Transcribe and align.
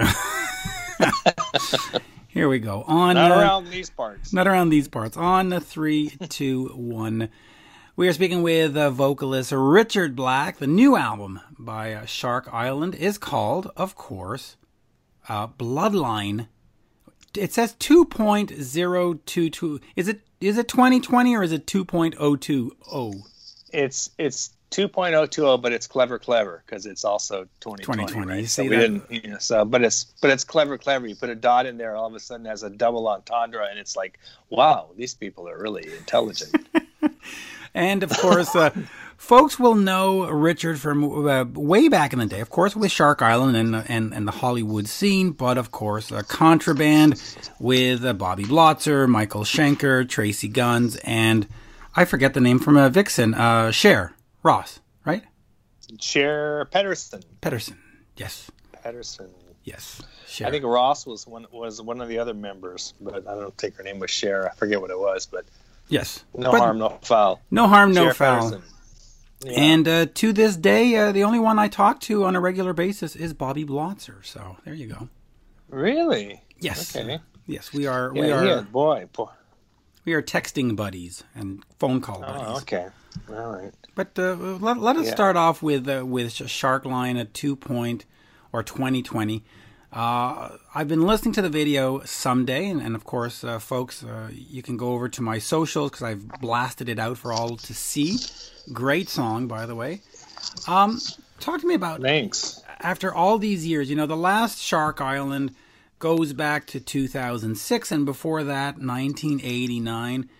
Here 2.28 2.48
we 2.48 2.58
go. 2.60 2.82
On 2.86 3.14
Not 3.14 3.30
uh, 3.30 3.34
around 3.34 3.70
these 3.70 3.90
parts. 3.90 4.32
not 4.32 4.46
around 4.46 4.70
these 4.70 4.88
parts. 4.88 5.16
On 5.16 5.48
the 5.50 5.60
three, 5.60 6.08
two, 6.28 6.68
one. 6.68 7.28
We 7.94 8.08
are 8.08 8.12
speaking 8.14 8.42
with 8.42 8.74
uh, 8.76 8.90
vocalist 8.90 9.52
Richard 9.52 10.16
Black. 10.16 10.56
The 10.58 10.66
new 10.66 10.96
album 10.96 11.40
by 11.58 11.92
uh, 11.92 12.06
Shark 12.06 12.48
Island 12.52 12.94
is 12.94 13.18
called, 13.18 13.70
of 13.76 13.94
course, 13.96 14.56
uh, 15.28 15.48
Bloodline. 15.48 16.48
It 17.36 17.52
says 17.52 17.74
2.022. 17.74 19.80
Is 19.96 20.08
it 20.08 20.20
is 20.40 20.56
it 20.58 20.68
2020 20.68 21.36
or 21.36 21.42
is 21.42 21.52
it 21.52 21.66
2.020? 21.66 23.22
It's 23.72 24.10
it's 24.18 24.50
2.020, 24.72 25.60
but 25.60 25.72
it's 25.72 25.86
clever, 25.86 26.18
clever 26.18 26.62
because 26.66 26.86
it's 26.86 27.04
also 27.04 27.44
2020. 27.60 28.06
2020, 28.06 28.26
right? 28.26 28.40
you 28.40 28.46
So 28.46 28.62
we 28.62 28.70
that? 28.70 28.78
didn't, 28.78 29.10
you 29.10 29.30
know, 29.30 29.38
so 29.38 29.64
but 29.64 29.84
it's 29.84 30.04
but 30.20 30.30
it's 30.30 30.44
clever, 30.44 30.78
clever. 30.78 31.06
You 31.06 31.14
put 31.14 31.30
a 31.30 31.34
dot 31.34 31.66
in 31.66 31.76
there, 31.76 31.94
all 31.94 32.06
of 32.06 32.14
a 32.14 32.20
sudden 32.20 32.46
has 32.46 32.62
a 32.62 32.70
double 32.70 33.06
entendre, 33.06 33.66
and 33.70 33.78
it's 33.78 33.96
like, 33.96 34.18
wow, 34.50 34.90
these 34.96 35.14
people 35.14 35.48
are 35.48 35.60
really 35.60 35.86
intelligent. 35.96 36.54
And 37.74 38.02
of 38.02 38.10
course, 38.10 38.54
uh, 38.54 38.70
folks 39.16 39.58
will 39.58 39.74
know 39.74 40.28
Richard 40.28 40.78
from 40.78 41.26
uh, 41.26 41.44
way 41.44 41.88
back 41.88 42.12
in 42.12 42.18
the 42.18 42.26
day, 42.26 42.40
of 42.40 42.50
course, 42.50 42.76
with 42.76 42.90
Shark 42.90 43.22
Island 43.22 43.56
and 43.56 43.74
and, 43.88 44.12
and 44.12 44.28
the 44.28 44.32
Hollywood 44.32 44.88
scene, 44.88 45.30
but 45.30 45.56
of 45.56 45.70
course, 45.70 46.12
uh, 46.12 46.22
Contraband 46.22 47.22
with 47.58 48.04
uh, 48.04 48.12
Bobby 48.12 48.44
Blotzer, 48.44 49.08
Michael 49.08 49.44
Schenker, 49.44 50.04
Tracii 50.04 50.52
Guns, 50.52 50.96
and 50.96 51.48
I 51.96 52.04
forget 52.04 52.34
the 52.34 52.40
name 52.40 52.58
from 52.58 52.76
uh, 52.76 52.88
Vixen, 52.90 53.34
uh, 53.34 53.70
Share 53.70 54.14
Ross, 54.42 54.80
right? 55.04 55.22
Share 56.00 56.64
Pedersen, 56.66 57.22
Pedersen. 57.40 57.78
Yes, 58.16 58.50
Pedersen. 58.82 59.30
yes. 59.64 60.00
Share. 60.26 60.46
I 60.48 60.50
think 60.50 60.64
Ross 60.64 61.06
was 61.06 61.26
one 61.26 61.46
was 61.52 61.80
one 61.82 62.00
of 62.00 62.08
the 62.08 62.18
other 62.18 62.34
members, 62.34 62.94
but 63.00 63.26
I 63.28 63.34
don't 63.34 63.56
think 63.58 63.76
her 63.76 63.82
name 63.82 63.98
was 63.98 64.10
Share. 64.10 64.50
I 64.50 64.54
forget 64.54 64.80
what 64.80 64.90
it 64.90 64.98
was, 64.98 65.26
but 65.26 65.44
yes. 65.88 66.24
no 66.34 66.50
But 66.52 66.58
harm, 66.60 66.78
no 66.78 66.98
foul. 67.02 67.40
No 67.50 67.66
harm, 67.68 67.92
no 67.92 68.12
foul. 68.12 68.62
Yeah. 69.44 69.52
And 69.60 69.88
uh, 69.88 70.06
to 70.14 70.32
this 70.32 70.56
day, 70.56 70.94
uh, 70.96 71.10
the 71.12 71.24
only 71.24 71.40
one 71.40 71.58
I 71.58 71.66
talk 71.68 72.00
to 72.02 72.24
on 72.24 72.36
a 72.36 72.40
regular 72.40 72.72
basis 72.72 73.16
is 73.16 73.34
Bobby 73.34 73.64
Blotzer. 73.64 74.24
So 74.24 74.56
there 74.64 74.72
you 74.74 74.86
go. 74.86 75.08
really, 75.68 76.40
Yes. 76.60 76.94
okay. 76.96 77.18
Yes, 77.46 77.72
we 77.72 77.86
are. 77.86 78.12
Yeah, 78.14 78.22
we 78.22 78.30
are. 78.32 78.44
yeah, 78.46 78.60
boy, 78.60 79.08
boy. 79.12 79.30
We 80.04 80.14
are 80.14 80.22
texting 80.22 80.76
buddies 80.76 81.24
and 81.34 81.64
phone 81.78 82.00
call 82.00 82.20
buddies. 82.20 82.42
Oh, 82.46 82.56
okay. 82.58 82.86
All 83.28 83.52
right. 83.52 83.72
But 83.94 84.18
uh, 84.18 84.34
let, 84.34 84.78
let 84.78 84.96
us 84.96 85.06
Yeah. 85.06 85.12
start 85.14 85.36
off 85.36 85.62
with 85.62 85.88
uh, 85.88 86.04
with 86.06 86.32
Shark 86.32 86.84
Line 86.84 87.16
at 87.16 87.34
two 87.34 87.56
point 87.56 88.04
or 88.52 88.62
twenty 88.62 89.02
twenty. 89.02 89.44
Uh, 89.92 90.56
I've 90.74 90.88
been 90.88 91.02
listening 91.02 91.34
to 91.34 91.42
the 91.42 91.50
video 91.50 92.02
someday, 92.04 92.66
and, 92.68 92.80
and 92.80 92.94
of 92.94 93.04
course, 93.04 93.44
uh, 93.44 93.58
folks, 93.58 94.02
uh, 94.02 94.30
you 94.32 94.62
can 94.62 94.78
go 94.78 94.94
over 94.94 95.06
to 95.10 95.20
my 95.20 95.38
socials 95.38 95.90
because 95.90 96.02
I've 96.02 96.26
blasted 96.40 96.88
it 96.88 96.98
out 96.98 97.18
for 97.18 97.30
all 97.30 97.56
to 97.58 97.74
see. 97.74 98.16
Great 98.72 99.10
song, 99.10 99.48
by 99.48 99.66
the 99.66 99.74
way. 99.74 100.00
Um, 100.66 100.98
talk 101.40 101.60
to 101.60 101.66
me 101.66 101.74
about 101.74 102.00
Thanks. 102.00 102.62
after 102.80 103.12
all 103.12 103.36
these 103.36 103.66
years, 103.66 103.90
you 103.90 103.96
know, 103.96 104.06
the 104.06 104.16
last 104.16 104.58
Shark 104.62 105.02
Island 105.02 105.54
goes 105.98 106.32
back 106.32 106.66
to 106.68 106.80
2006, 106.80 107.92
and 107.92 108.06
before 108.06 108.44
that, 108.44 108.78
1989. 108.78 110.30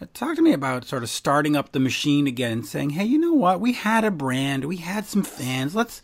Uh, 0.00 0.06
Talk 0.12 0.36
to 0.36 0.42
me 0.42 0.52
about 0.52 0.84
sort 0.84 1.02
of 1.02 1.08
starting 1.08 1.56
up 1.56 1.72
the 1.72 1.80
machine 1.80 2.26
again 2.26 2.52
and 2.52 2.66
saying, 2.66 2.90
"Hey, 2.90 3.04
you 3.04 3.18
know 3.18 3.32
what? 3.32 3.60
We 3.60 3.72
had 3.72 4.04
a 4.04 4.10
brand, 4.10 4.64
we 4.64 4.76
had 4.78 5.06
some 5.06 5.22
fans. 5.22 5.74
Let's 5.74 6.02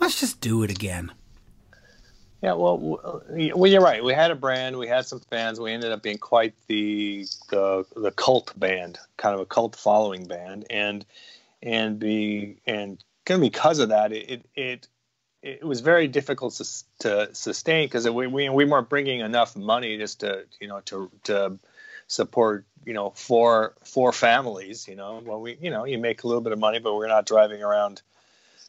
let's 0.00 0.20
just 0.20 0.40
do 0.40 0.62
it 0.62 0.70
again." 0.70 1.12
Yeah, 2.42 2.52
well, 2.52 2.78
well, 2.78 3.66
you're 3.66 3.80
right. 3.80 4.04
We 4.04 4.12
had 4.12 4.30
a 4.30 4.34
brand, 4.34 4.76
we 4.76 4.86
had 4.86 5.06
some 5.06 5.20
fans. 5.30 5.58
We 5.58 5.72
ended 5.72 5.92
up 5.92 6.02
being 6.02 6.18
quite 6.18 6.52
the 6.66 7.26
the, 7.48 7.86
the 7.96 8.10
cult 8.10 8.52
band, 8.58 8.98
kind 9.16 9.34
of 9.34 9.40
a 9.40 9.46
cult 9.46 9.76
following 9.76 10.26
band, 10.26 10.66
and 10.68 11.06
and 11.62 11.98
be 11.98 12.58
and 12.66 13.02
kind 13.24 13.42
of 13.42 13.50
because 13.50 13.78
of 13.78 13.88
that, 13.88 14.12
it 14.12 14.28
it 14.28 14.46
it, 14.54 14.88
it 15.42 15.64
was 15.64 15.80
very 15.80 16.06
difficult 16.06 16.52
to, 16.54 16.64
to 17.00 17.34
sustain 17.34 17.86
because 17.86 18.08
we, 18.10 18.26
we 18.26 18.50
we 18.50 18.66
weren't 18.66 18.90
bringing 18.90 19.20
enough 19.20 19.56
money 19.56 19.96
just 19.96 20.20
to 20.20 20.44
you 20.60 20.68
know 20.68 20.80
to 20.80 21.10
to 21.24 21.58
support 22.06 22.66
you 22.84 22.92
know 22.92 23.10
four 23.10 23.74
four 23.84 24.12
families. 24.12 24.86
You 24.88 24.96
know, 24.96 25.22
well 25.24 25.40
we 25.40 25.56
you 25.60 25.70
know 25.70 25.84
you 25.84 25.98
make 25.98 26.22
a 26.22 26.26
little 26.26 26.42
bit 26.42 26.52
of 26.52 26.58
money, 26.58 26.78
but 26.78 26.94
we're 26.94 27.08
not 27.08 27.26
driving 27.26 27.62
around 27.62 28.02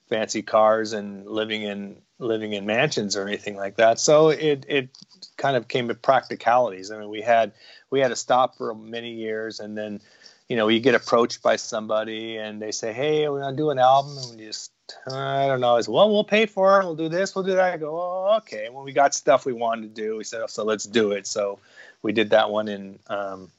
fancy 0.09 0.41
cars 0.41 0.93
and 0.93 1.25
living 1.27 1.63
in 1.63 1.97
living 2.19 2.53
in 2.53 2.65
mansions 2.65 3.15
or 3.15 3.27
anything 3.27 3.55
like 3.55 3.75
that. 3.77 3.99
So 3.99 4.29
it 4.29 4.65
it 4.67 4.89
kind 5.37 5.57
of 5.57 5.67
came 5.67 5.87
to 5.87 5.95
practicalities. 5.95 6.91
I 6.91 6.99
mean, 6.99 7.09
we 7.09 7.21
had 7.21 7.51
we 7.89 7.99
had 7.99 8.09
to 8.09 8.15
stop 8.15 8.57
for 8.57 8.73
many 8.73 9.13
years, 9.13 9.59
and 9.59 9.77
then 9.77 10.01
you 10.47 10.55
know 10.55 10.67
you 10.67 10.79
get 10.79 10.95
approached 10.95 11.41
by 11.41 11.55
somebody 11.55 12.37
and 12.37 12.61
they 12.61 12.71
say, 12.71 12.93
"Hey, 12.93 13.27
we're 13.29 13.41
gonna 13.41 13.57
do 13.57 13.69
an 13.69 13.79
album," 13.79 14.17
and 14.17 14.37
we 14.37 14.45
just 14.45 14.71
I 15.07 15.47
don't 15.47 15.61
know. 15.61 15.77
It's 15.77 15.87
well, 15.87 16.11
we'll 16.11 16.23
pay 16.23 16.45
for 16.45 16.79
it. 16.79 16.85
We'll 16.85 16.95
do 16.95 17.09
this. 17.09 17.35
We'll 17.35 17.43
do 17.43 17.53
that. 17.53 17.73
I 17.73 17.77
go, 17.77 17.99
oh, 17.99 18.37
okay. 18.37 18.69
When 18.69 18.85
we 18.85 18.91
got 18.91 19.13
stuff 19.13 19.45
we 19.45 19.53
wanted 19.53 19.95
to 19.95 20.01
do, 20.01 20.17
we 20.17 20.23
said, 20.23 20.41
oh, 20.43 20.47
so 20.47 20.63
let's 20.63 20.85
do 20.85 21.11
it. 21.11 21.25
So 21.27 21.59
we 22.01 22.11
did 22.11 22.31
that 22.31 22.49
one 22.49 22.67
in 22.67 22.99
um, 23.07 23.51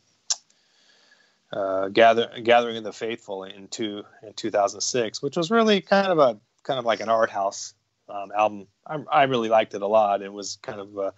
uh, 1.52 1.88
gather 1.88 2.30
gathering 2.42 2.76
of 2.76 2.84
the 2.84 2.92
faithful 2.92 3.44
in 3.44 3.68
two 3.68 4.04
in 4.22 4.32
2006, 4.34 5.22
which 5.22 5.36
was 5.36 5.50
really 5.50 5.80
kind 5.80 6.08
of 6.08 6.18
a 6.18 6.38
kind 6.62 6.78
of 6.78 6.84
like 6.84 7.00
an 7.00 7.08
art 7.08 7.30
house 7.30 7.74
um, 8.08 8.32
album. 8.36 8.66
I, 8.86 9.02
I 9.10 9.22
really 9.24 9.48
liked 9.48 9.74
it 9.74 9.82
a 9.82 9.86
lot. 9.86 10.22
It 10.22 10.32
was 10.32 10.58
kind 10.62 10.80
of 10.80 10.98
uh 10.98 11.10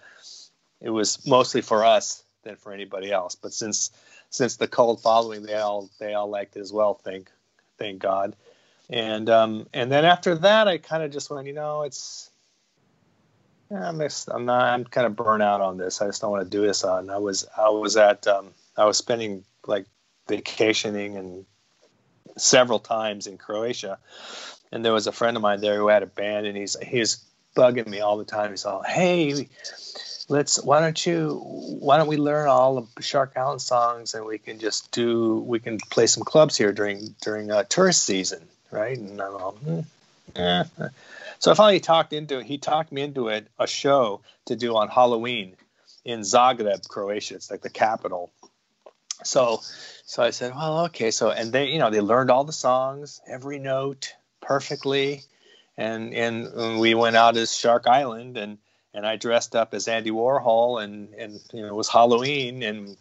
it 0.81 0.91
was 0.91 1.27
mostly 1.27 1.61
for 1.61 1.84
us 1.84 2.23
than 2.45 2.57
for 2.57 2.73
anybody 2.73 3.11
else. 3.11 3.34
But 3.34 3.53
since 3.53 3.91
since 4.31 4.57
the 4.57 4.69
cult 4.69 5.01
following, 5.01 5.43
they 5.43 5.55
all 5.55 5.91
they 5.99 6.15
all 6.15 6.28
liked 6.28 6.57
it 6.57 6.61
as 6.61 6.73
well. 6.73 6.95
Thank 6.95 7.31
thank 7.78 8.01
God. 8.01 8.37
And 8.91 9.28
um, 9.28 9.67
and 9.73 9.91
then 9.91 10.05
after 10.05 10.34
that, 10.37 10.69
I 10.69 10.78
kind 10.78 11.03
of 11.03 11.11
just 11.11 11.31
went, 11.31 11.47
you 11.47 11.53
know, 11.53 11.83
it's 11.83 12.31
yeah, 13.71 13.89
I'm 13.89 13.99
just, 13.99 14.29
I'm 14.31 14.47
not 14.47 14.65
I'm 14.65 14.84
kind 14.84 15.06
of 15.06 15.17
burnt 15.17 15.43
out 15.43 15.61
on 15.61 15.77
this. 15.77 16.01
I 16.01 16.06
just 16.06 16.21
don't 16.23 16.31
want 16.31 16.45
to 16.45 16.51
do 16.51 16.67
this 16.67 16.84
on. 16.84 17.11
I 17.11 17.19
was 17.19 17.47
I 17.56 17.69
was 17.69 17.97
at 17.97 18.27
um, 18.27 18.51
I 18.77 18.84
was 18.87 18.97
spending 18.97 19.45
like 19.67 19.87
vacationing 20.27 21.17
and 21.17 21.45
several 22.37 22.78
times 22.78 23.27
in 23.27 23.37
Croatia, 23.37 23.99
and 24.73 24.84
there 24.84 24.93
was 24.93 25.07
a 25.07 25.12
friend 25.12 25.37
of 25.37 25.43
mine 25.43 25.61
there 25.61 25.77
who 25.77 25.89
had 25.89 26.03
a 26.03 26.07
band, 26.07 26.47
and 26.47 26.57
he's 26.57 26.77
he's 26.81 27.25
bugging 27.55 27.87
me 27.87 28.01
all 28.01 28.17
the 28.17 28.25
time. 28.25 28.51
He's 28.51 28.65
all, 28.65 28.83
"Hey, 28.83 29.49
let's 30.28 30.62
why 30.62 30.81
don't 30.81 31.05
you 31.05 31.39
why 31.45 31.99
don't 31.99 32.09
we 32.09 32.17
learn 32.17 32.49
all 32.49 32.89
the 32.97 33.03
Shark 33.03 33.33
Island 33.37 33.61
songs 33.61 34.15
and 34.15 34.25
we 34.25 34.39
can 34.39 34.59
just 34.59 34.91
do 34.93 35.41
we 35.41 35.59
can 35.59 35.78
play 35.91 36.07
some 36.07 36.23
clubs 36.23 36.57
here 36.57 36.73
during 36.73 37.15
during 37.21 37.51
uh, 37.51 37.65
tourist 37.65 38.03
season, 38.05 38.43
right?" 38.71 38.97
And 38.97 39.21
I'm 39.21 39.34
all, 39.34 39.59
eh. 39.67 39.83
So 41.38 41.53
I 41.53 41.54
finally 41.54 41.81
talked 41.81 42.12
into 42.12 42.38
it. 42.38 42.47
he 42.47 42.59
talked 42.59 42.91
me 42.91 43.03
into 43.03 43.28
it 43.28 43.47
a 43.59 43.66
show 43.66 44.22
to 44.47 44.56
do 44.56 44.76
on 44.76 44.88
Halloween 44.88 45.56
in 46.04 46.21
Zagreb, 46.21 46.88
Croatia. 46.88 47.37
It's 47.37 47.50
like 47.50 47.62
the 47.62 47.71
capital. 47.71 48.32
So 49.25 49.60
so 50.04 50.22
I 50.22 50.31
said, 50.31 50.54
well, 50.54 50.87
okay. 50.87 51.10
So 51.10 51.31
and 51.31 51.53
they, 51.53 51.66
you 51.66 51.78
know, 51.78 51.91
they 51.91 52.00
learned 52.00 52.31
all 52.31 52.44
the 52.44 52.53
songs, 52.53 53.21
every 53.27 53.59
note 53.59 54.15
perfectly, 54.41 55.22
and 55.77 56.15
and 56.15 56.81
we 56.81 56.94
went 56.94 57.16
out 57.16 57.37
as 57.37 57.54
Shark 57.54 57.87
Island, 57.87 58.37
and 58.37 58.59
and 58.94 59.06
I 59.06 59.16
dressed 59.16 59.54
up 59.54 59.75
as 59.75 59.87
Andy 59.87 60.10
Warhol, 60.10 60.82
and 60.82 61.15
and 61.15 61.41
you 61.53 61.62
know 61.62 61.69
it 61.69 61.75
was 61.75 61.88
Halloween, 61.88 62.62
and 62.62 62.97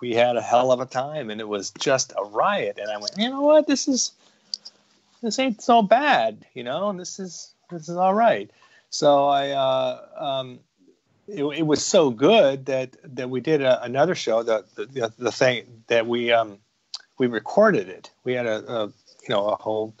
we 0.00 0.14
had 0.14 0.36
a 0.36 0.42
hell 0.42 0.72
of 0.72 0.80
a 0.80 0.86
time, 0.86 1.30
and 1.30 1.40
it 1.40 1.48
was 1.48 1.70
just 1.78 2.12
a 2.18 2.24
riot. 2.24 2.78
And 2.78 2.90
I 2.90 2.96
went, 2.98 3.12
you 3.16 3.30
know 3.30 3.42
what, 3.42 3.66
this 3.66 3.88
is 3.88 4.12
this 5.22 5.38
ain't 5.38 5.62
so 5.62 5.82
bad, 5.82 6.44
you 6.54 6.64
know, 6.64 6.90
and 6.90 6.98
this 6.98 7.18
is 7.18 7.54
this 7.70 7.88
is 7.88 7.96
all 7.96 8.14
right. 8.14 8.50
So 8.90 9.26
I. 9.26 9.50
Uh, 9.50 10.06
um, 10.18 10.60
it, 11.32 11.44
it 11.44 11.66
was 11.66 11.84
so 11.84 12.10
good 12.10 12.66
that 12.66 12.96
that 13.16 13.30
we 13.30 13.40
did 13.40 13.62
a, 13.62 13.82
another 13.82 14.14
show 14.14 14.42
the, 14.42 14.64
the 14.74 15.12
the 15.18 15.32
thing 15.32 15.82
that 15.86 16.06
we 16.06 16.32
um 16.32 16.58
we 17.18 17.26
recorded 17.26 17.88
it 17.88 18.10
we 18.24 18.32
had 18.32 18.46
a, 18.46 18.72
a 18.72 18.86
you 18.86 19.28
know 19.28 19.48
a 19.48 19.56
whole 19.56 19.94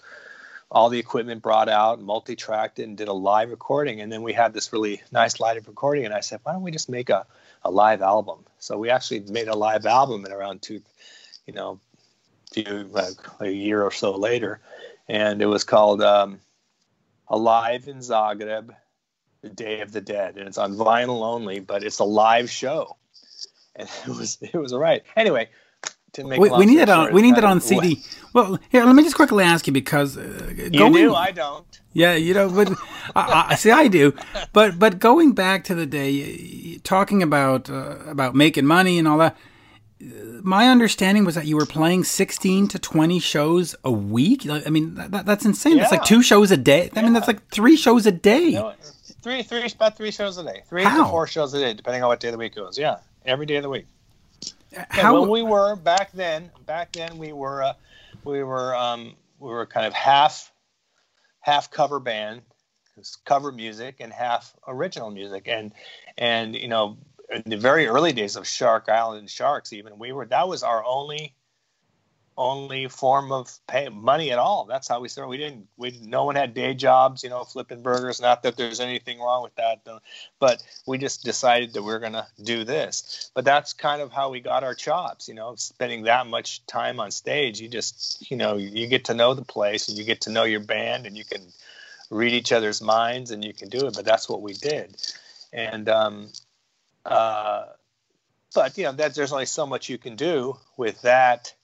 all 0.70 0.88
the 0.88 0.98
equipment 0.98 1.42
brought 1.42 1.68
out 1.68 2.00
multi-tracked 2.00 2.78
it 2.78 2.84
and 2.84 2.96
did 2.96 3.08
a 3.08 3.12
live 3.12 3.50
recording 3.50 4.00
and 4.00 4.12
then 4.12 4.22
we 4.22 4.32
had 4.32 4.52
this 4.52 4.72
really 4.72 5.02
nice 5.12 5.40
live 5.40 5.66
recording 5.66 6.04
and 6.04 6.14
i 6.14 6.20
said 6.20 6.40
why 6.42 6.52
don't 6.52 6.62
we 6.62 6.70
just 6.70 6.88
make 6.88 7.10
a, 7.10 7.26
a 7.64 7.70
live 7.70 8.02
album 8.02 8.44
so 8.58 8.76
we 8.78 8.90
actually 8.90 9.20
made 9.30 9.48
a 9.48 9.56
live 9.56 9.86
album 9.86 10.24
in 10.26 10.32
around 10.32 10.60
two 10.62 10.80
you 11.46 11.52
know 11.52 11.78
few 12.52 12.88
like 12.90 13.14
a 13.40 13.50
year 13.50 13.82
or 13.82 13.92
so 13.92 14.16
later 14.16 14.60
and 15.08 15.40
it 15.40 15.46
was 15.46 15.62
called 15.62 16.02
um 16.02 16.40
alive 17.30 17.88
in 17.88 17.98
zagreb 17.98 18.74
the 19.42 19.48
Day 19.48 19.80
of 19.80 19.92
the 19.92 20.00
Dead, 20.00 20.36
and 20.36 20.46
it's 20.46 20.58
on 20.58 20.74
vinyl 20.74 21.22
only, 21.22 21.60
but 21.60 21.82
it's 21.82 21.98
a 21.98 22.04
live 22.04 22.50
show, 22.50 22.96
and 23.76 23.88
it 24.06 24.08
was 24.08 24.38
it 24.42 24.54
was 24.54 24.72
all 24.72 24.80
right. 24.80 25.02
Anyway, 25.16 25.48
to 26.12 26.24
make. 26.24 26.40
We, 26.40 26.50
we 26.50 26.66
need 26.66 26.78
it 26.80 26.88
on. 26.88 27.12
We 27.12 27.22
need 27.22 27.38
it 27.38 27.44
on 27.44 27.60
CD. 27.60 28.02
Well, 28.32 28.58
here, 28.68 28.84
let 28.84 28.94
me 28.94 29.02
just 29.02 29.16
quickly 29.16 29.44
ask 29.44 29.66
you 29.66 29.72
because 29.72 30.16
uh, 30.16 30.52
You 30.56 30.70
going, 30.70 30.92
do, 30.92 31.14
I 31.14 31.30
don't. 31.30 31.80
Yeah, 31.92 32.14
you 32.14 32.34
know, 32.34 32.48
but 32.48 32.70
I, 33.16 33.46
I 33.50 33.54
see. 33.54 33.70
I 33.70 33.88
do, 33.88 34.14
but 34.52 34.78
but 34.78 34.98
going 34.98 35.32
back 35.32 35.64
to 35.64 35.74
the 35.74 35.86
day, 35.86 36.78
talking 36.84 37.22
about 37.22 37.70
uh, 37.70 37.96
about 38.06 38.34
making 38.34 38.66
money 38.66 38.98
and 38.98 39.08
all 39.08 39.18
that. 39.18 39.36
My 40.42 40.68
understanding 40.68 41.24
was 41.24 41.34
that 41.34 41.46
you 41.46 41.56
were 41.56 41.66
playing 41.66 42.04
sixteen 42.04 42.68
to 42.68 42.78
twenty 42.78 43.18
shows 43.18 43.74
a 43.84 43.92
week. 43.92 44.48
I 44.48 44.70
mean, 44.70 44.94
that, 44.94 45.26
that's 45.26 45.44
insane. 45.44 45.76
That's 45.76 45.92
like 45.92 46.04
two 46.04 46.22
shows 46.22 46.50
a 46.50 46.56
day. 46.56 46.90
I 46.96 47.02
mean, 47.02 47.12
that's 47.12 47.28
like 47.28 47.46
three 47.50 47.76
shows 47.76 48.06
a 48.06 48.12
day. 48.12 48.52
No, 48.52 48.72
three, 49.22 49.42
three, 49.42 49.66
about 49.66 49.96
three 49.96 50.10
shows 50.10 50.38
a 50.38 50.44
day, 50.44 50.62
three 50.68 50.84
to 50.84 51.04
four 51.06 51.26
shows 51.26 51.52
a 51.54 51.60
day, 51.60 51.74
depending 51.74 52.02
on 52.02 52.08
what 52.08 52.20
day 52.20 52.28
of 52.28 52.32
the 52.32 52.38
week 52.38 52.56
it 52.56 52.62
was. 52.62 52.78
Yeah, 52.78 52.98
every 53.24 53.46
day 53.46 53.56
of 53.56 53.62
the 53.62 53.68
week. 53.68 53.86
Yeah, 54.72 54.86
How? 54.88 55.20
when 55.20 55.28
we 55.28 55.42
were 55.42 55.76
back 55.76 56.12
then, 56.12 56.50
back 56.64 56.92
then 56.92 57.18
we 57.18 57.32
were, 57.32 57.62
uh, 57.62 57.72
we 58.24 58.42
were, 58.42 58.74
um, 58.74 59.14
we 59.38 59.48
were 59.48 59.66
kind 59.66 59.86
of 59.86 59.92
half, 59.92 60.52
half 61.40 61.70
cover 61.70 61.98
band, 61.98 62.42
cover 63.24 63.50
music, 63.52 63.96
and 64.00 64.12
half 64.12 64.54
original 64.66 65.10
music, 65.10 65.48
and 65.48 65.72
and 66.16 66.54
you 66.54 66.68
know, 66.68 66.98
in 67.30 67.42
the 67.46 67.56
very 67.56 67.86
early 67.86 68.12
days 68.12 68.36
of 68.36 68.46
Shark 68.46 68.88
Island 68.88 69.30
Sharks, 69.30 69.72
even 69.72 69.98
we 69.98 70.12
were 70.12 70.26
that 70.26 70.48
was 70.48 70.62
our 70.62 70.84
only, 70.84 71.34
only 72.36 72.88
form 72.88 73.30
of 73.30 73.56
pay 73.68 73.88
money 73.88 74.32
at 74.32 74.38
all. 74.38 74.64
That's 74.64 74.88
how 74.88 75.00
we 75.00 75.08
started. 75.08 75.28
We 75.28 75.36
didn't, 75.36 75.68
we 75.76 75.98
no 76.02 76.24
one 76.24 76.36
had 76.36 76.54
day 76.54 76.74
jobs, 76.74 77.22
you 77.22 77.30
know, 77.30 77.44
flipping 77.44 77.82
burgers. 77.82 78.20
Not 78.20 78.42
that 78.42 78.56
there's 78.56 78.80
anything 78.80 79.20
wrong 79.20 79.42
with 79.42 79.54
that, 79.56 79.84
though, 79.84 80.00
but 80.38 80.62
we 80.86 80.98
just 80.98 81.22
decided 81.22 81.74
that 81.74 81.82
we 81.82 81.92
are 81.92 81.98
gonna 81.98 82.26
do 82.42 82.64
this. 82.64 83.30
But 83.34 83.44
that's 83.44 83.74
kind 83.74 84.02
of 84.02 84.12
how 84.12 84.30
we 84.30 84.40
got 84.40 84.64
our 84.64 84.74
chops, 84.74 85.28
you 85.28 85.34
know, 85.34 85.54
spending 85.56 86.04
that 86.04 86.26
much 86.26 86.66
time 86.66 86.98
on 86.98 87.10
stage. 87.10 87.60
You 87.60 87.68
just, 87.68 88.30
you 88.30 88.36
know, 88.36 88.56
you 88.56 88.86
get 88.86 89.04
to 89.06 89.14
know 89.14 89.34
the 89.34 89.42
place 89.42 89.88
and 89.88 89.96
you 89.96 90.04
get 90.04 90.22
to 90.22 90.30
know 90.30 90.44
your 90.44 90.60
band 90.60 91.06
and 91.06 91.16
you 91.16 91.24
can 91.24 91.42
read 92.10 92.32
each 92.32 92.50
other's 92.50 92.82
minds 92.82 93.30
and 93.30 93.44
you 93.44 93.52
can 93.52 93.68
do 93.68 93.86
it. 93.86 93.94
But 93.94 94.04
that's 94.04 94.28
what 94.28 94.42
we 94.42 94.54
did, 94.54 94.96
and 95.52 95.88
um, 95.88 96.28
uh, 97.04 97.64
but 98.54 98.76
you 98.76 98.84
know, 98.84 98.92
that 98.92 99.14
there's 99.14 99.32
only 99.32 99.46
so 99.46 99.66
much 99.66 99.88
you 99.88 99.98
can 99.98 100.16
do 100.16 100.56
with 100.76 101.00
that 101.02 101.54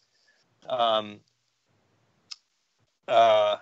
um, 0.68 1.20
uh, 3.08 3.56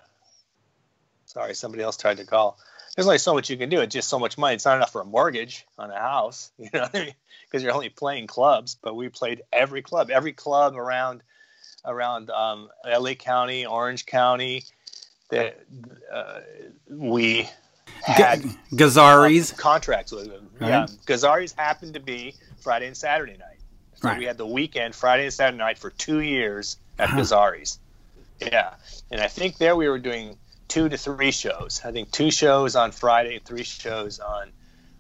sorry, 1.27 1.55
somebody 1.55 1.83
else 1.83 1.97
tried 1.97 2.19
to 2.19 2.25
call. 2.25 2.59
There's 2.95 3.07
only 3.07 3.19
so 3.19 3.35
much 3.35 3.51
you 3.51 3.57
can 3.57 3.69
do. 3.69 3.81
It's 3.81 3.93
just 3.93 4.09
so 4.09 4.19
much 4.19 4.39
money. 4.39 4.55
It's 4.55 4.65
not 4.65 4.77
enough 4.77 4.93
for 4.93 5.01
a 5.01 5.05
mortgage 5.05 5.67
on 5.79 5.91
a 5.91 5.99
house, 5.99 6.53
you 6.59 6.71
know, 6.73 6.87
because 6.93 7.63
you're 7.63 7.73
only 7.75 7.89
playing 7.89 8.27
clubs. 8.27 8.77
But 8.81 8.95
we 8.95 9.09
played 9.09 9.43
every 9.53 9.83
club, 9.83 10.11
every 10.11 10.33
club 10.33 10.77
around 10.77 11.23
around 11.85 12.31
um, 12.31 12.69
LA 12.87 13.15
County, 13.15 13.67
Orange 13.67 14.07
County. 14.07 14.65
That 15.31 15.59
uh, 16.13 16.41
we 16.89 17.49
had 18.03 18.43
G- 18.43 18.49
Gazzari's. 18.73 19.53
contracts 19.53 20.13
with 20.13 20.29
them. 20.29 20.49
Right. 20.61 20.69
Yeah, 20.69 20.87
Gazzari's 21.07 21.53
happened 21.53 21.95
to 21.95 22.01
be 22.01 22.35
Friday 22.61 22.87
and 22.87 22.97
Saturday 22.97 23.37
night. 23.37 23.59
So 23.97 24.09
Right. 24.09 24.19
we 24.19 24.25
had 24.25 24.37
the 24.39 24.47
weekend, 24.47 24.95
Friday 24.95 25.25
and 25.25 25.33
Saturday 25.33 25.59
night 25.59 25.79
for 25.79 25.91
two 25.91 26.21
years 26.21 26.77
at 26.99 27.11
Huh. 27.11 27.21
Gazzari's. 27.21 27.79
Yeah, 28.41 28.75
and 29.11 29.21
I 29.21 29.29
think 29.29 29.59
there 29.59 29.77
we 29.77 29.89
were 29.89 29.99
doing 29.99 30.37
two 30.69 30.89
to 30.89 30.97
three 30.99 31.31
shows. 31.31 31.81
I 31.85 31.93
think 31.93 32.11
two 32.11 32.31
shows 32.31 32.77
on 32.77 32.91
Friday, 32.93 33.39
three 33.39 33.63
shows 33.65 34.19
on 34.19 34.51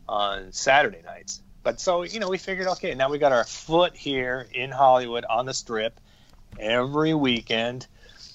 on 0.08 0.52
Saturday 0.52 1.00
nights. 1.04 1.40
But 1.62 1.80
so 1.80 2.02
you 2.02 2.20
know, 2.20 2.28
we 2.28 2.38
figured, 2.38 2.66
okay, 2.68 2.94
now 2.94 3.08
we 3.10 3.18
got 3.18 3.32
our 3.32 3.44
foot 3.44 3.96
here 3.96 4.46
in 4.52 4.70
Hollywood 4.70 5.24
on 5.24 5.46
the 5.46 5.54
Strip 5.54 5.98
every 6.58 7.14
weekend. 7.14 7.86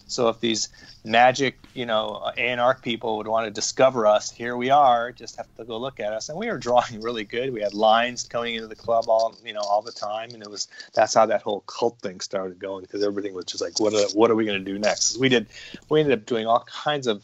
So 0.10 0.30
if 0.30 0.40
these 0.40 0.70
magic, 1.04 1.58
you 1.74 1.86
know, 1.86 2.32
A 2.38 2.40
and 2.40 2.60
R 2.60 2.76
people 2.76 3.18
would 3.18 3.28
want 3.28 3.46
to 3.46 3.52
discover 3.52 4.06
us, 4.06 4.32
here 4.32 4.58
we 4.58 4.70
are. 4.70 5.12
Just 5.12 5.38
have 5.38 5.48
to 5.58 5.64
go 5.64 5.78
look 5.78 6.00
at 6.00 6.14
us, 6.14 6.30
and 6.30 6.38
we 6.38 6.48
were 6.48 6.58
drawing 6.58 7.02
really 7.02 7.24
good. 7.24 7.54
We 7.54 7.62
had 7.62 7.74
lines 7.74 8.24
coming 8.24 8.56
into 8.56 8.68
the 8.68 8.76
club 8.76 9.06
all, 9.08 9.36
you 9.46 9.54
know, 9.54 9.62
all 9.62 9.82
the 9.82 9.92
time, 9.92 10.32
and 10.34 10.42
it 10.42 10.50
was 10.50 10.68
that's 10.94 11.14
how 11.14 11.26
that 11.28 11.42
whole 11.42 11.62
cult 11.62 12.00
thing 12.00 12.20
started 12.20 12.60
going 12.60 12.82
because 12.82 13.04
everything 13.04 13.34
was 13.34 13.46
just 13.46 13.62
like, 13.62 13.80
what 13.80 13.94
are 13.94 14.08
what 14.14 14.32
are 14.32 14.36
we 14.36 14.46
going 14.46 14.64
to 14.64 14.72
do 14.72 14.80
next? 14.80 15.18
We 15.20 15.30
did, 15.30 15.48
we 15.90 16.00
ended 16.02 16.20
up 16.20 16.26
doing 16.26 16.48
all 16.48 16.66
kinds 16.66 17.08
of 17.08 17.24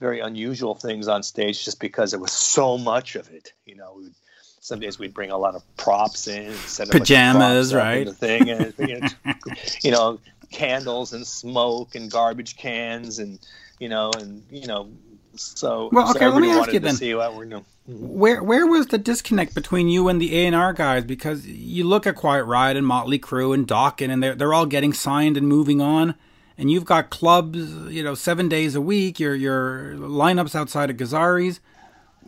very 0.00 0.20
unusual 0.20 0.74
things 0.74 1.06
on 1.06 1.22
stage 1.22 1.64
just 1.64 1.78
because 1.78 2.10
there 2.10 2.20
was 2.20 2.32
so 2.32 2.76
much 2.76 3.14
of 3.14 3.30
it. 3.30 3.52
You 3.64 3.76
know, 3.76 3.94
we 3.96 4.04
would, 4.04 4.14
some 4.62 4.78
days 4.78 4.98
we'd 4.98 5.12
bring 5.12 5.30
a 5.30 5.36
lot 5.36 5.56
of 5.56 5.76
props 5.76 6.28
in, 6.28 6.52
set 6.54 6.86
of 6.86 6.92
Pajamas, 6.92 7.74
right? 7.74 8.06
The 8.06 8.14
thing, 8.14 8.48
and 8.48 8.74
you 8.78 9.00
know, 9.00 9.08
you 9.82 9.90
know, 9.90 10.20
candles 10.52 11.12
and 11.12 11.26
smoke 11.26 11.94
and 11.94 12.10
garbage 12.10 12.56
cans 12.56 13.18
and 13.18 13.38
you 13.78 13.88
know 13.88 14.10
and 14.18 14.42
you 14.50 14.66
know 14.66 14.90
so 15.34 15.88
Well, 15.92 16.06
so 16.08 16.14
okay, 16.16 16.28
let 16.28 16.40
me 16.42 16.50
ask 16.50 16.72
you 16.72 16.80
then. 16.80 16.94
see 16.94 17.14
what 17.14 17.34
we're 17.34 17.46
doing. 17.46 17.64
Where 17.86 18.42
where 18.42 18.66
was 18.66 18.86
the 18.88 18.98
disconnect 18.98 19.54
between 19.54 19.88
you 19.88 20.08
and 20.08 20.20
the 20.20 20.38
A 20.38 20.46
and 20.46 20.54
R 20.54 20.72
guys? 20.72 21.04
Because 21.04 21.46
you 21.46 21.84
look 21.84 22.06
at 22.06 22.14
Quiet 22.14 22.44
Riot 22.44 22.76
and 22.76 22.86
Motley 22.86 23.18
Crue 23.18 23.52
and 23.54 23.66
Dokken, 23.66 24.10
and 24.10 24.22
they're 24.22 24.34
they're 24.36 24.54
all 24.54 24.66
getting 24.66 24.92
signed 24.92 25.36
and 25.36 25.48
moving 25.48 25.80
on, 25.80 26.14
and 26.56 26.70
you've 26.70 26.84
got 26.84 27.10
clubs, 27.10 27.58
you 27.90 28.02
know, 28.04 28.14
seven 28.14 28.48
days 28.48 28.74
a 28.76 28.80
week. 28.80 29.18
Your 29.18 29.34
your 29.34 29.94
lineups 29.96 30.54
outside 30.54 30.90
of 30.90 30.96
Gazzari's. 30.96 31.58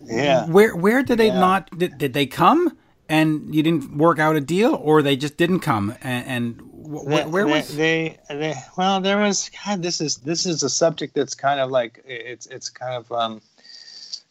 Yeah. 0.03 0.47
Where 0.47 0.75
where 0.75 1.03
did 1.05 1.19
they 1.19 1.29
Yeah. 1.29 1.38
not? 1.38 1.79
Did, 1.79 1.99
did 1.99 2.15
they 2.15 2.27
come 2.27 2.77
and 3.09 3.55
you 3.55 3.62
didn't 3.62 3.97
work 3.97 4.19
out 4.19 4.37
a 4.37 4.41
deal, 4.41 4.75
or 4.75 5.03
they 5.03 5.17
just 5.17 5.37
didn't 5.37 5.61
come? 5.61 5.95
And, 6.03 6.27
and 6.27 6.61
wh- 6.61 7.05
They- 7.06 7.23
wh- 7.23 7.31
where 7.33 7.45
they, 7.45 7.51
was? 7.53 7.77
they, 7.77 8.19
they 8.29 8.55
well 8.77 9.01
there 9.01 9.19
was 9.19 9.51
God 9.65 9.83
this 9.83 10.01
is 10.01 10.17
this 10.19 10.47
is 10.47 10.62
a 10.62 10.71
subject 10.71 11.15
that's 11.15 11.35
kind 11.35 11.61
of 11.61 11.71
like 11.71 12.03
it's 12.06 12.47
it's 12.47 12.69
kind 12.71 12.95
of 12.95 13.11
um 13.12 13.41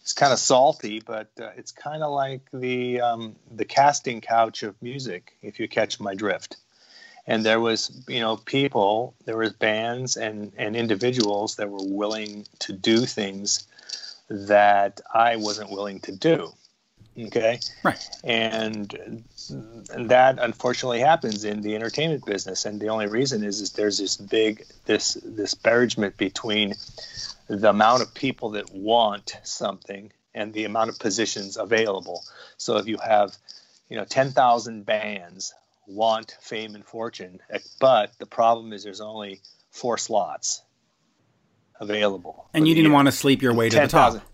it's 0.02 0.14
kind 0.14 0.34
of 0.34 0.40
salty 0.40 1.00
but 1.00 1.30
uh, 1.42 1.50
it's 1.56 1.72
kind 1.72 2.04
of 2.04 2.12
like 2.12 2.42
the 2.52 3.00
um 3.00 3.36
the 3.56 3.66
casting 3.66 4.20
couch 4.22 4.62
of 4.64 4.76
music 4.82 5.36
if 5.42 5.60
you 5.60 5.68
catch 5.68 6.00
my 6.00 6.14
drift 6.14 6.58
and 7.26 7.46
there 7.46 7.60
was 7.62 8.04
you 8.10 8.20
know 8.20 8.36
people 8.36 9.14
there 9.26 9.38
was 9.38 9.54
bands 9.54 10.18
and 10.18 10.52
and 10.58 10.76
individuals 10.76 11.56
that 11.56 11.70
were 11.70 11.80
willing 11.86 12.46
to 12.60 12.74
do 12.74 13.06
things 13.06 13.66
that 14.30 15.00
I 15.14 15.38
wasn't 15.38 15.72
willing 15.72 16.00
to 16.02 16.12
do 16.12 16.52
okay 17.18 17.60
Right. 17.84 18.00
and 18.24 19.24
that 19.98 20.38
unfortunately 20.40 21.00
happens 21.00 21.44
in 21.46 21.62
the 21.62 21.76
entertainment 21.76 22.26
business 22.26 22.66
and 22.66 22.80
the 22.80 22.88
only 22.88 23.08
reason 23.08 23.44
is 23.44 23.62
is 23.62 23.72
there's 23.74 24.00
this 24.00 24.18
big 24.18 24.66
this 24.86 25.14
disparagement 25.14 26.18
between 26.18 26.74
the 27.48 27.70
amount 27.70 28.02
of 28.02 28.14
people 28.14 28.52
that 28.52 28.74
want 28.74 29.38
something 29.44 30.12
and 30.34 30.54
the 30.54 30.64
amount 30.66 30.90
of 30.90 30.98
positions 30.98 31.58
available 31.58 32.24
so 32.58 32.78
if 32.78 32.88
you 32.88 32.98
have 32.98 33.36
you 33.90 33.98
know 33.98 34.06
10,000 34.06 34.86
bands 34.86 35.54
want 35.86 36.36
fame 36.42 36.74
and 36.76 36.86
fortune 36.86 37.40
eh, 37.52 37.60
but 37.80 38.12
the 38.18 38.26
problem 38.26 38.74
is 38.74 38.84
there's 38.84 39.02
only 39.02 39.40
four 39.70 39.98
slots 39.98 40.62
available 41.80 42.48
And 42.54 42.68
you 42.68 42.74
didn't 42.76 42.86
year. 42.88 42.94
want 42.94 43.08
to 43.08 43.12
sleep 43.12 43.42
your 43.42 43.54
way 43.54 43.70
to 43.70 43.76
the 43.76 43.80
10,000. 43.82 44.20
top. 44.22 44.30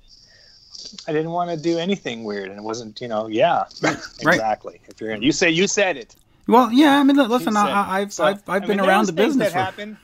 I 1.08 1.14
didn't 1.14 1.32
want 1.32 1.50
to 1.52 1.58
do 1.58 1.78
anything 1.78 2.24
weird, 2.24 2.50
and 2.50 2.58
it 2.60 2.64
wasn't, 2.64 3.02
you 3.02 3.08
know, 3.08 3.28
yeah, 3.28 3.66
Right. 3.82 3.98
exactly. 4.22 4.82
If 4.88 5.02
you're, 5.02 5.12
in, 5.12 5.22
you 5.22 5.32
say 5.32 5.50
you 5.50 5.68
said 5.68 5.98
it. 5.98 6.16
Well, 6.48 6.72
yeah. 6.72 7.00
I 7.00 7.04
mean, 7.04 7.18
listen, 7.18 7.56
I, 7.58 8.02
I've, 8.02 8.14
So, 8.14 8.26
I've 8.26 8.38
I've 8.50 8.64
I 8.64 8.66
been 8.68 8.78
mean, 8.78 8.88
around 8.90 9.06
the 9.08 9.14
business 9.14 9.54
that 9.54 9.74
for. 9.74 9.98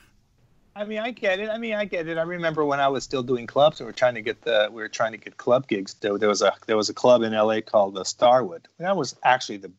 I 0.76 0.84
mean, 0.84 0.98
I 0.98 1.10
get 1.10 1.40
it. 1.40 1.48
I 1.48 1.58
mean, 1.58 1.74
I 1.74 1.86
get 1.86 2.06
it. 2.06 2.18
I 2.18 2.22
remember 2.22 2.64
when 2.64 2.80
I 2.80 2.88
was 2.88 3.02
still 3.02 3.22
doing 3.22 3.46
clubs, 3.46 3.80
and 3.80 3.86
we 3.86 3.90
are 3.90 3.94
trying 3.94 4.14
to 4.14 4.22
get 4.22 4.42
the 4.42 4.68
we 4.70 4.82
were 4.82 4.88
trying 4.88 5.12
to 5.12 5.18
get 5.18 5.38
club 5.38 5.66
gigs. 5.68 5.94
There, 5.94 6.18
there 6.18 6.28
was 6.28 6.42
a 6.42 6.52
there 6.66 6.76
was 6.76 6.90
a 6.90 6.94
club 6.94 7.22
in 7.22 7.32
L.A. 7.32 7.62
called 7.62 7.94
the 7.94 8.04
Starwood. 8.04 8.68
That 8.78 8.96
was 8.96 9.16
actually 9.24 9.56
the 9.58 9.72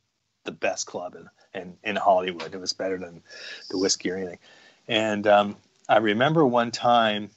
the 0.45 0.51
best 0.51 0.87
club 0.87 1.15
in 1.15 1.29
in, 1.61 1.77
in 1.83 1.95
Hollywood. 1.95 2.53
It 2.53 2.59
was 2.59 2.73
better 2.73 2.97
than 2.97 3.21
the 3.69 3.77
Whisky 3.77 4.09
or 4.09 4.17
anything. 4.17 4.39
And 4.87 5.27
um, 5.27 5.55
I 5.87 5.97
remember 5.97 6.45
one 6.45 6.71
time 6.71 7.29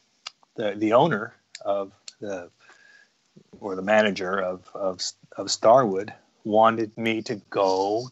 the 0.56 0.74
the 0.76 0.94
owner 0.94 1.34
of 1.62 1.92
the 2.20 2.50
or 3.60 3.76
the 3.76 3.82
manager 3.82 4.38
of 4.40 4.68
of 4.74 5.00
of 5.36 5.50
Starwood 5.50 6.12
wanted 6.44 6.96
me 6.96 7.22
to 7.22 7.36
go 7.50 8.08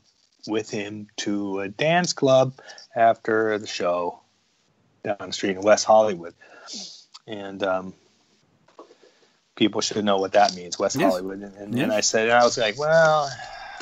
with 0.46 0.70
him 0.70 1.08
to 1.16 1.60
a 1.60 1.68
dance 1.68 2.12
club 2.12 2.54
after 2.94 3.58
the 3.58 3.66
show 3.66 4.20
down 5.02 5.16
the 5.20 5.32
street 5.32 5.56
in 5.56 5.62
West 5.62 5.84
Hollywood. 5.84 6.34
And 7.26 7.62
um, 7.62 7.94
people 9.56 9.80
should 9.80 10.04
know 10.04 10.18
what 10.18 10.32
that 10.32 10.54
means, 10.54 10.78
West 10.78 10.96
Yes. 10.96 11.10
Hollywood. 11.10 11.40
And, 11.42 11.54
and, 11.56 11.74
Yes. 11.74 11.82
and 11.84 11.92
I 11.92 12.00
said, 12.00 12.28
and 12.28 12.32
I 12.38 12.44
was 12.44 12.56
like, 12.56 12.78
well, 12.78 13.30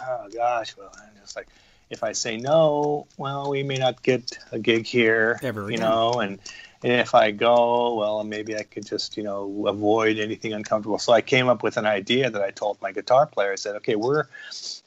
oh 0.08 0.28
gosh, 0.35 0.76
well, 0.76 0.90
and 1.06 1.18
it's 1.23 1.37
like, 1.37 1.49
if 1.90 2.02
I 2.02 2.12
say 2.12 2.37
no, 2.37 3.06
well, 3.16 3.50
we 3.50 3.62
may 3.62 3.76
not 3.76 4.02
get 4.02 4.38
a 4.50 4.58
gig 4.58 4.87
here, 4.87 5.38
Ever 5.42 5.62
you 5.62 5.76
again. 5.76 5.80
know, 5.80 6.14
and 6.20 6.32
and 6.32 6.40
if 6.83 7.14
I 7.14 7.30
go, 7.30 7.95
well, 7.95 8.25
maybe 8.25 8.56
I 8.56 8.62
could 8.62 8.87
just, 8.87 9.16
you 9.16 9.23
know, 9.23 9.66
avoid 9.66 10.18
anything 10.18 10.52
uncomfortable. 10.52 10.99
So 10.99 11.12
I 11.12 11.21
came 11.21 11.49
up 11.49 11.62
with 11.62 11.76
an 11.76 11.87
idea 11.87 12.30
that 12.30 12.42
I 12.42 12.50
told 12.50 12.80
my 12.83 12.92
guitar 12.92 13.26
player. 13.26 13.52
I 13.52 13.56
said, 13.56 13.76
okay, 13.76 13.97
we're, 13.97 14.25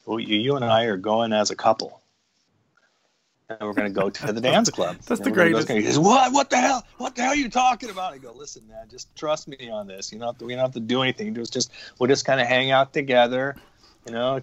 you, 0.06 0.38
you 0.38 0.56
and 0.56 0.64
I 0.64 0.84
are 0.84 0.96
going 0.96 1.32
as 1.32 1.50
a 1.50 1.56
couple. 1.56 2.00
and 3.48 3.58
we're 3.60 3.72
going 3.72 3.92
to 3.92 4.00
go 4.00 4.10
to 4.10 4.32
the 4.32 4.40
dance 4.40 4.70
club. 4.70 4.96
That's 5.06 5.20
the 5.20 5.30
we're 5.30 5.36
go- 5.36 5.50
greatest. 5.50 5.68
He 5.68 5.82
says, 5.82 5.98
"What? 5.98 6.32
What 6.32 6.50
the 6.50 6.58
hell? 6.58 6.86
What 6.98 7.16
the 7.16 7.22
hell 7.22 7.32
are 7.32 7.36
you 7.36 7.48
talking 7.48 7.90
about?" 7.90 8.12
I 8.12 8.18
go, 8.18 8.32
"Listen, 8.32 8.62
man, 8.68 8.88
just 8.88 9.14
trust 9.16 9.48
me 9.48 9.70
on 9.70 9.86
this. 9.86 10.12
You 10.12 10.18
to. 10.20 10.34
We 10.44 10.54
don't 10.54 10.62
have 10.62 10.74
to 10.74 10.80
do 10.80 11.02
anything. 11.02 11.34
Just, 11.34 11.52
just 11.52 11.72
we'll 11.98 12.08
just 12.08 12.24
kind 12.24 12.40
of 12.40 12.46
hang 12.46 12.70
out 12.70 12.92
together. 12.92 13.56
You 14.06 14.12
know, 14.12 14.40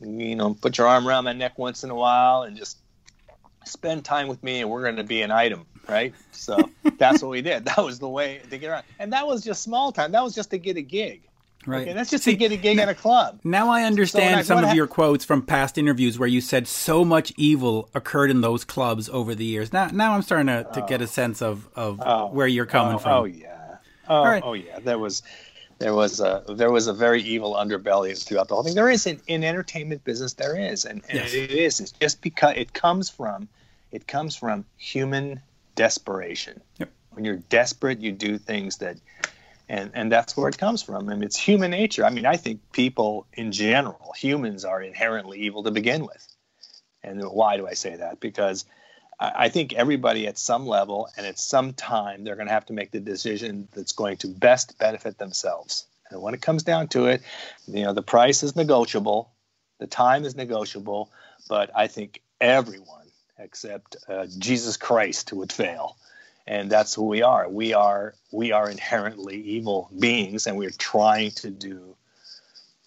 you 0.00 0.34
know, 0.34 0.54
put 0.54 0.78
your 0.78 0.86
arm 0.86 1.06
around 1.06 1.24
my 1.24 1.32
neck 1.34 1.58
once 1.58 1.84
in 1.84 1.90
a 1.90 1.94
while 1.94 2.42
and 2.42 2.56
just 2.56 2.78
spend 3.64 4.04
time 4.04 4.28
with 4.28 4.42
me, 4.42 4.60
and 4.60 4.70
we're 4.70 4.82
going 4.82 4.96
to 4.96 5.04
be 5.04 5.22
an 5.22 5.30
item." 5.30 5.66
Right, 5.88 6.14
so 6.32 6.58
that's 6.98 7.22
what 7.22 7.30
we 7.30 7.42
did. 7.42 7.64
That 7.66 7.84
was 7.84 7.98
the 7.98 8.08
way 8.08 8.40
to 8.50 8.58
get 8.58 8.68
around, 8.68 8.84
and 8.98 9.12
that 9.12 9.26
was 9.26 9.44
just 9.44 9.62
small 9.62 9.92
time. 9.92 10.12
That 10.12 10.22
was 10.22 10.34
just 10.34 10.50
to 10.50 10.58
get 10.58 10.76
a 10.76 10.82
gig. 10.82 11.22
Right. 11.66 11.82
Okay, 11.82 11.92
that's 11.92 12.10
just 12.10 12.24
See, 12.24 12.32
to 12.32 12.36
get 12.36 12.52
a 12.52 12.56
gig 12.56 12.78
at 12.78 12.88
a 12.88 12.94
club. 12.94 13.40
Now 13.42 13.70
I 13.70 13.84
understand 13.84 14.34
So 14.34 14.38
I- 14.38 14.42
some 14.42 14.58
of 14.58 14.64
hap- 14.66 14.76
your 14.76 14.86
quotes 14.86 15.24
from 15.24 15.42
past 15.42 15.78
interviews 15.78 16.18
where 16.18 16.28
you 16.28 16.40
said 16.40 16.68
so 16.68 17.04
much 17.04 17.32
evil 17.36 17.88
occurred 17.94 18.30
in 18.30 18.40
those 18.42 18.64
clubs 18.64 19.08
over 19.08 19.34
the 19.34 19.44
years. 19.44 19.72
Now, 19.72 19.86
now 19.86 20.12
I'm 20.12 20.22
starting 20.22 20.48
to, 20.48 20.64
to 20.74 20.84
get 20.86 21.00
a 21.00 21.04
oh. 21.04 21.06
sense 21.06 21.40
of, 21.40 21.68
of 21.74 22.02
Oh, 22.04 22.26
where 22.26 22.46
you're 22.46 22.66
coming 22.66 22.94
oh, 22.94 22.96
oh 22.96 22.98
from. 22.98 23.12
Oh 23.12 23.24
yeah. 23.24 23.76
Oh, 24.08 24.24
right. 24.24 24.42
oh 24.44 24.52
yeah. 24.52 24.78
There 24.80 24.98
was 24.98 25.22
there 25.78 25.94
was 25.94 26.20
a 26.20 26.44
there 26.48 26.70
was 26.70 26.86
a 26.86 26.92
very 26.92 27.22
evil 27.22 27.54
underbelly 27.54 28.22
throughout 28.22 28.48
the 28.48 28.54
whole 28.54 28.64
thing. 28.64 28.74
There 28.74 28.90
is 28.90 29.06
in, 29.06 29.20
in 29.26 29.42
entertainment 29.42 30.04
business. 30.04 30.34
There 30.34 30.56
is, 30.56 30.84
and, 30.84 31.02
and 31.08 31.20
Yes. 31.20 31.32
it 31.34 31.50
is. 31.50 31.80
It's 31.80 31.92
just 31.92 32.20
because 32.20 32.54
it 32.56 32.72
comes 32.74 33.08
from 33.08 33.48
it 33.90 34.06
comes 34.06 34.36
from 34.36 34.64
human 34.76 35.40
desperation. 35.74 36.60
Yep. 36.78 36.90
When 37.10 37.24
you're 37.24 37.36
desperate, 37.36 38.00
you 38.00 38.12
do 38.12 38.38
things 38.38 38.78
that. 38.78 38.98
And, 39.66 39.90
and 39.94 40.12
that's 40.12 40.36
where 40.36 40.48
it 40.50 40.58
comes 40.58 40.82
from. 40.82 41.06
Mean, 41.06 41.22
it's 41.22 41.38
human 41.38 41.70
nature. 41.70 42.04
I 42.04 42.10
mean, 42.10 42.26
I 42.26 42.36
think 42.36 42.60
people 42.72 43.26
in 43.32 43.50
general, 43.50 44.12
humans 44.14 44.62
are 44.62 44.82
inherently 44.82 45.40
evil 45.40 45.62
to 45.62 45.70
begin 45.70 46.04
with. 46.04 46.28
And 47.02 47.22
why 47.22 47.56
do 47.56 47.66
I 47.66 47.72
say 47.72 47.96
that? 47.96 48.20
Because 48.20 48.66
I 49.20 49.32
I 49.44 49.48
think 49.48 49.72
everybody 49.72 50.26
at 50.26 50.38
some 50.38 50.66
level 50.66 51.08
and 51.16 51.26
at 51.26 51.38
some 51.38 51.72
time 51.72 52.24
they're 52.24 52.36
going 52.36 52.48
to 52.48 52.52
have 52.52 52.66
to 52.66 52.72
make 52.72 52.90
the 52.90 53.00
decision 53.00 53.68
that's 53.72 53.92
going 53.92 54.16
to 54.18 54.28
best 54.28 54.78
benefit 54.78 55.18
themselves. 55.18 55.86
And 56.10 56.20
when 56.20 56.34
it 56.34 56.42
comes 56.42 56.62
down 56.62 56.88
to 56.88 57.06
it, 57.06 57.22
you 57.66 57.84
know, 57.84 57.92
the 57.92 58.02
price 58.02 58.42
is 58.42 58.56
negotiable, 58.56 59.30
the 59.78 59.86
time 59.86 60.24
is 60.24 60.36
negotiable, 60.36 61.10
but 61.48 61.70
I 61.74 61.86
think 61.86 62.22
everyone 62.40 63.03
except 63.38 63.96
uh, 64.08 64.26
Jesus 64.38 64.76
Christ 64.76 65.32
would 65.32 65.52
fail. 65.52 65.96
And 66.46 66.70
that's 66.70 66.94
who 66.94 67.06
we 67.06 67.22
are. 67.22 67.48
We 67.48 67.72
are 67.72 68.14
we 68.30 68.52
are 68.52 68.70
inherently 68.70 69.40
evil 69.40 69.88
beings, 69.98 70.46
and 70.46 70.58
we're 70.58 70.70
trying 70.70 71.30
to 71.32 71.50
do 71.50 71.96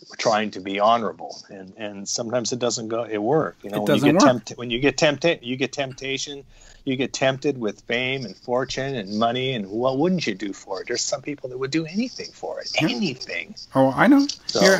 we're 0.10 0.16
trying 0.16 0.51
to 0.51 0.60
be 0.60 0.80
honorable 0.80 1.42
and 1.50 1.74
and 1.75 2.08
sometimes 2.08 2.51
it 2.51 2.60
doesn't 2.60 2.88
go 2.88 3.04
it 3.04 3.18
work 3.18 3.58
you 3.63 3.70
know 3.72 3.82
when 3.82 3.96
you 3.96 4.04
get 4.04 4.20
tempted 4.20 4.58
when 4.58 4.70
you 4.70 4.80
get 4.80 4.96
tempted 4.96 5.39
you 5.42 5.56
get 5.56 5.74
temptation 5.74 6.44
you 6.86 6.96
get 6.96 7.13
tempted 7.13 7.58
with 7.58 7.82
fame 7.82 8.24
and 8.24 8.36
fortune 8.38 8.96
and 8.96 9.18
money 9.18 9.54
and 9.54 9.68
what 9.68 9.98
wouldn't 9.98 10.27
you 10.27 10.36
do 10.36 10.54
for 10.54 10.82
it 10.82 10.88
there's 10.88 11.01
some 11.01 11.22
people 11.22 11.50
that 11.50 11.58
would 11.58 11.72
do 11.72 11.86
anything 11.88 12.30
for 12.32 12.62
it 12.62 12.72
anything 12.80 13.56
Oh, 13.74 13.92
I 13.96 14.08
know. 14.08 14.27
so 14.46 14.60
Here, 14.60 14.80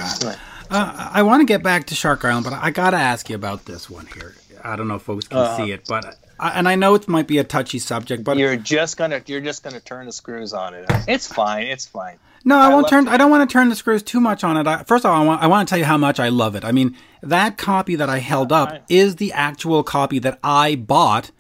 uh, 0.70 1.10
I 1.14 1.24
want 1.24 1.42
to 1.42 1.46
get 1.46 1.64
back 1.64 1.88
to 1.88 1.96
Shark 1.96 2.24
Island, 2.26 2.46
but 2.46 2.54
I 2.54 2.72
got 2.72 2.92
to 2.92 2.98
ask 2.98 3.30
you 3.30 3.36
about 3.36 3.66
this 3.66 3.90
one 3.90 4.06
here. 4.08 4.36
I 4.64 4.76
don't 4.76 4.88
know 4.88 4.96
if 4.96 5.02
folks 5.04 5.28
can 5.28 5.38
Uh, 5.40 5.58
see 5.58 5.72
it, 5.72 5.86
but 5.88 6.18
I, 6.40 6.50
and 6.52 6.68
I 6.68 6.76
know 6.76 6.96
it 6.96 7.08
might 7.08 7.28
be 7.28 7.38
a 7.40 7.44
touchy 7.44 7.80
subject, 7.80 8.24
but 8.24 8.38
you're 8.38 8.56
just 8.58 8.98
gonna 8.98 9.22
you're 9.26 9.42
just 9.42 9.64
gonna 9.64 9.80
turn 9.80 10.06
the 10.06 10.12
screws 10.12 10.54
on 10.54 10.74
it 10.74 10.86
it's 11.08 11.26
fine 11.28 11.68
it's 11.68 11.86
fine 11.86 12.18
No, 12.46 12.58
I, 12.58 12.66
I 12.68 12.70
won't 12.70 12.88
turn. 12.88 13.06
to- 13.06 13.12
I 13.12 13.18
don't 13.18 13.32
want 13.32 13.50
to 13.50 13.52
turn 13.52 13.70
the 13.70 13.76
screws 13.76 14.04
too 14.04 14.22
much 14.22 14.44
on 14.44 14.56
it. 14.58 14.68
I, 14.68 14.84
first 14.84 15.04
of 15.06 15.12
all, 15.12 15.22
I 15.22 15.26
want, 15.26 15.42
I 15.42 15.48
want 15.48 15.68
to 15.68 15.70
tell 15.72 15.80
you 15.80 15.86
how 15.86 15.98
much 15.98 16.20
I 16.20 16.30
love 16.30 16.56
it. 16.56 16.64
I 16.64 16.72
mean, 16.72 16.96
that 17.22 17.58
copy 17.58 17.96
that 17.96 18.10
I 18.10 18.20
held 18.20 18.52
up 18.52 18.84
is 18.88 19.16
the 19.18 19.34
actual 19.34 19.84
copy 19.84 20.20
that 20.20 20.38
I 20.44 20.76
bought 20.76 21.32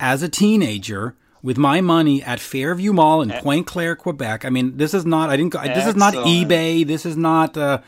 as 0.00 0.22
a 0.22 0.28
teenager 0.28 1.14
with 1.42 1.56
my 1.58 1.80
money 1.80 2.22
at 2.22 2.40
Fairview 2.40 2.92
Mall 2.92 3.22
in 3.22 3.30
Pointe 3.30 3.66
Claire, 3.66 3.94
Quebec. 3.94 4.44
I 4.44 4.50
mean, 4.50 4.76
this 4.78 4.92
is 4.94 5.04
not. 5.06 5.30
I 5.30 5.36
didn't. 5.36 5.52
go 5.52 5.62
This 5.62 5.86
is 5.86 5.94
not 5.94 6.14
eBay. 6.14 6.84
This 6.84 7.06
is 7.06 7.16
not. 7.16 7.56
Uh, 7.56 7.78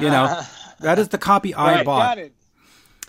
you 0.00 0.10
know, 0.10 0.42
that 0.80 0.98
is 0.98 1.08
the 1.08 1.18
copy 1.18 1.54
I 1.54 1.76
right, 1.76 1.86
bought. 1.86 2.16
got 2.16 2.18
it 2.18 2.32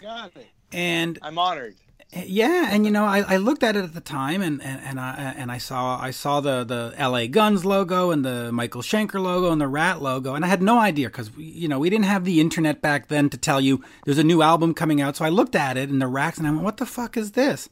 got 0.01 0.31
it 0.37 0.47
And 0.71 1.17
i'm 1.21 1.37
honored 1.37 1.75
yeah, 2.13 2.69
and 2.71 2.85
you 2.85 2.91
know, 2.91 3.03
I, 3.03 3.19
I 3.19 3.37
looked 3.37 3.63
at 3.63 3.75
it 3.75 3.83
at 3.83 3.93
the 3.93 3.99
time, 3.99 4.41
and, 4.41 4.63
and, 4.63 4.79
and 4.81 4.99
I 4.99 5.33
and 5.37 5.51
I 5.51 5.57
saw 5.57 5.99
I 5.99 6.11
saw 6.11 6.39
the 6.39 6.63
the 6.63 6.93
L.A. 6.95 7.27
Guns 7.27 7.65
logo 7.65 8.11
and 8.11 8.23
the 8.23 8.49
Michael 8.53 8.81
Schenker 8.81 9.21
logo 9.21 9.51
and 9.51 9.59
the 9.59 9.67
Ratt 9.67 10.01
logo, 10.01 10.33
and 10.33 10.45
I 10.45 10.47
had 10.47 10.61
no 10.61 10.79
idea 10.79 11.09
because 11.09 11.31
you 11.37 11.67
know 11.67 11.79
we 11.79 11.89
didn't 11.89 12.05
have 12.05 12.23
the 12.23 12.39
internet 12.39 12.81
back 12.81 13.09
then 13.09 13.29
to 13.31 13.37
tell 13.37 13.59
you 13.59 13.83
there's 14.05 14.17
a 14.17 14.23
new 14.23 14.41
album 14.41 14.73
coming 14.73 15.01
out. 15.01 15.17
So 15.17 15.25
I 15.25 15.29
looked 15.29 15.53
at 15.53 15.75
it 15.75 15.89
in 15.89 15.99
the 15.99 16.07
racks, 16.07 16.37
and 16.37 16.47
I 16.47 16.51
went, 16.51 16.63
"What 16.63 16.77
the 16.77 16.85
fuck 16.85 17.17
is 17.17 17.33
this?" 17.33 17.67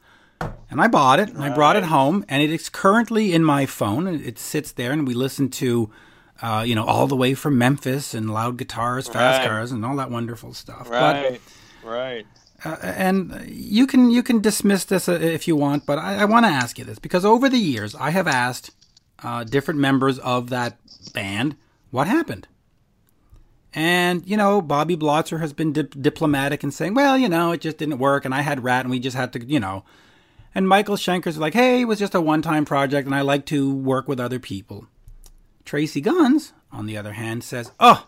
And 0.70 0.82
I 0.82 0.90
bought 0.90 1.22
it, 1.22 1.30
and 1.30 1.42
I 1.42 1.56
brought 1.56 1.78
it 1.78 1.86
home, 1.86 2.26
and 2.28 2.44
it 2.44 2.52
is 2.52 2.68
currently 2.68 3.34
in 3.34 3.42
my 3.44 3.66
phone, 3.66 4.06
and 4.06 4.22
it 4.22 4.38
sits 4.38 4.74
there, 4.74 4.92
and 4.92 5.08
we 5.08 5.14
listen 5.14 5.50
to. 5.52 5.90
Uh, 6.42 6.66
you 6.68 6.76
know, 6.76 6.84
all 6.84 7.08
the 7.08 7.16
way 7.16 7.34
from 7.34 7.58
Memphis 7.58 8.14
and 8.14 8.30
loud 8.30 8.58
guitars, 8.58 9.08
fast 9.08 9.40
Right. 9.40 9.48
cars, 9.48 9.72
and 9.72 9.86
all 9.86 9.96
that 9.96 10.12
wonderful 10.12 10.54
stuff. 10.54 10.90
But 10.90 11.16
right 11.16 11.42
right 11.82 12.28
uh, 12.64 12.78
and 12.82 13.46
you 13.48 13.86
can 13.86 14.10
you 14.10 14.24
can 14.24 14.40
dismiss 14.40 14.86
this 14.86 15.10
uh, 15.10 15.14
if 15.14 15.48
you 15.48 15.56
want, 15.56 15.86
but 15.86 15.98
I, 15.98 16.22
I 16.22 16.26
want 16.26 16.46
to 16.46 16.52
ask 16.52 16.78
you 16.78 16.86
this 16.86 17.00
because 17.00 17.26
over 17.26 17.50
the 17.50 17.58
years 17.58 17.96
I 17.96 18.12
have 18.12 18.28
asked 18.28 18.72
uh, 19.22 19.44
different 19.44 19.80
members 19.80 20.20
of 20.20 20.50
that 20.50 20.78
band 21.14 21.58
what 21.92 22.08
happened, 22.08 22.48
and 23.74 24.26
you 24.26 24.38
know 24.38 24.62
Bobby 24.62 24.96
Blotzer 24.96 25.40
has 25.40 25.54
been 25.54 25.74
dip- 25.74 26.02
diplomatic 26.02 26.64
in 26.64 26.72
saying, 26.72 26.94
well, 26.94 27.18
you 27.18 27.28
know, 27.28 27.52
it 27.52 27.62
just 27.62 27.78
didn't 27.78 28.00
work, 28.00 28.24
and 28.26 28.34
I 28.34 28.42
had 28.42 28.64
Ratt, 28.64 28.86
and 28.86 28.92
we 28.92 29.00
just 29.00 29.18
had 29.18 29.34
to, 29.34 29.46
you 29.46 29.60
know, 29.60 29.84
and 30.54 30.68
Michael 30.68 30.96
Schenker's 30.96 31.38
like, 31.38 31.54
hey, 31.54 31.82
it 31.82 31.86
was 31.86 32.00
just 32.00 32.16
a 32.16 32.22
one-time 32.22 32.64
project, 32.64 33.06
and 33.06 33.14
I 33.14 33.22
like 33.22 33.46
to 33.48 33.74
work 33.74 34.08
with 34.08 34.20
other 34.20 34.40
people. 34.40 34.88
Tracii 35.66 36.02
Guns, 36.02 36.54
on 36.72 36.86
the 36.86 36.98
other 36.98 37.14
hand, 37.14 37.44
says, 37.44 37.72
oh. 37.80 38.08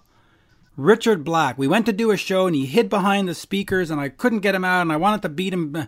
Richard 0.78 1.24
Black. 1.26 1.58
We 1.58 1.68
went 1.68 1.86
to 1.88 1.94
do 1.94 2.12
a 2.12 2.18
show 2.18 2.48
and 2.48 2.56
he 2.56 2.66
hid 2.66 2.90
behind 2.90 3.28
the 3.28 3.34
speakers 3.36 3.90
and 3.92 4.00
I 4.00 4.10
couldn't 4.10 4.40
get 4.40 4.56
him 4.56 4.64
out 4.64 4.82
and 4.82 4.92
I 4.94 4.98
wanted 4.98 5.24
to 5.24 5.30
beat 5.30 5.52
him. 5.52 5.88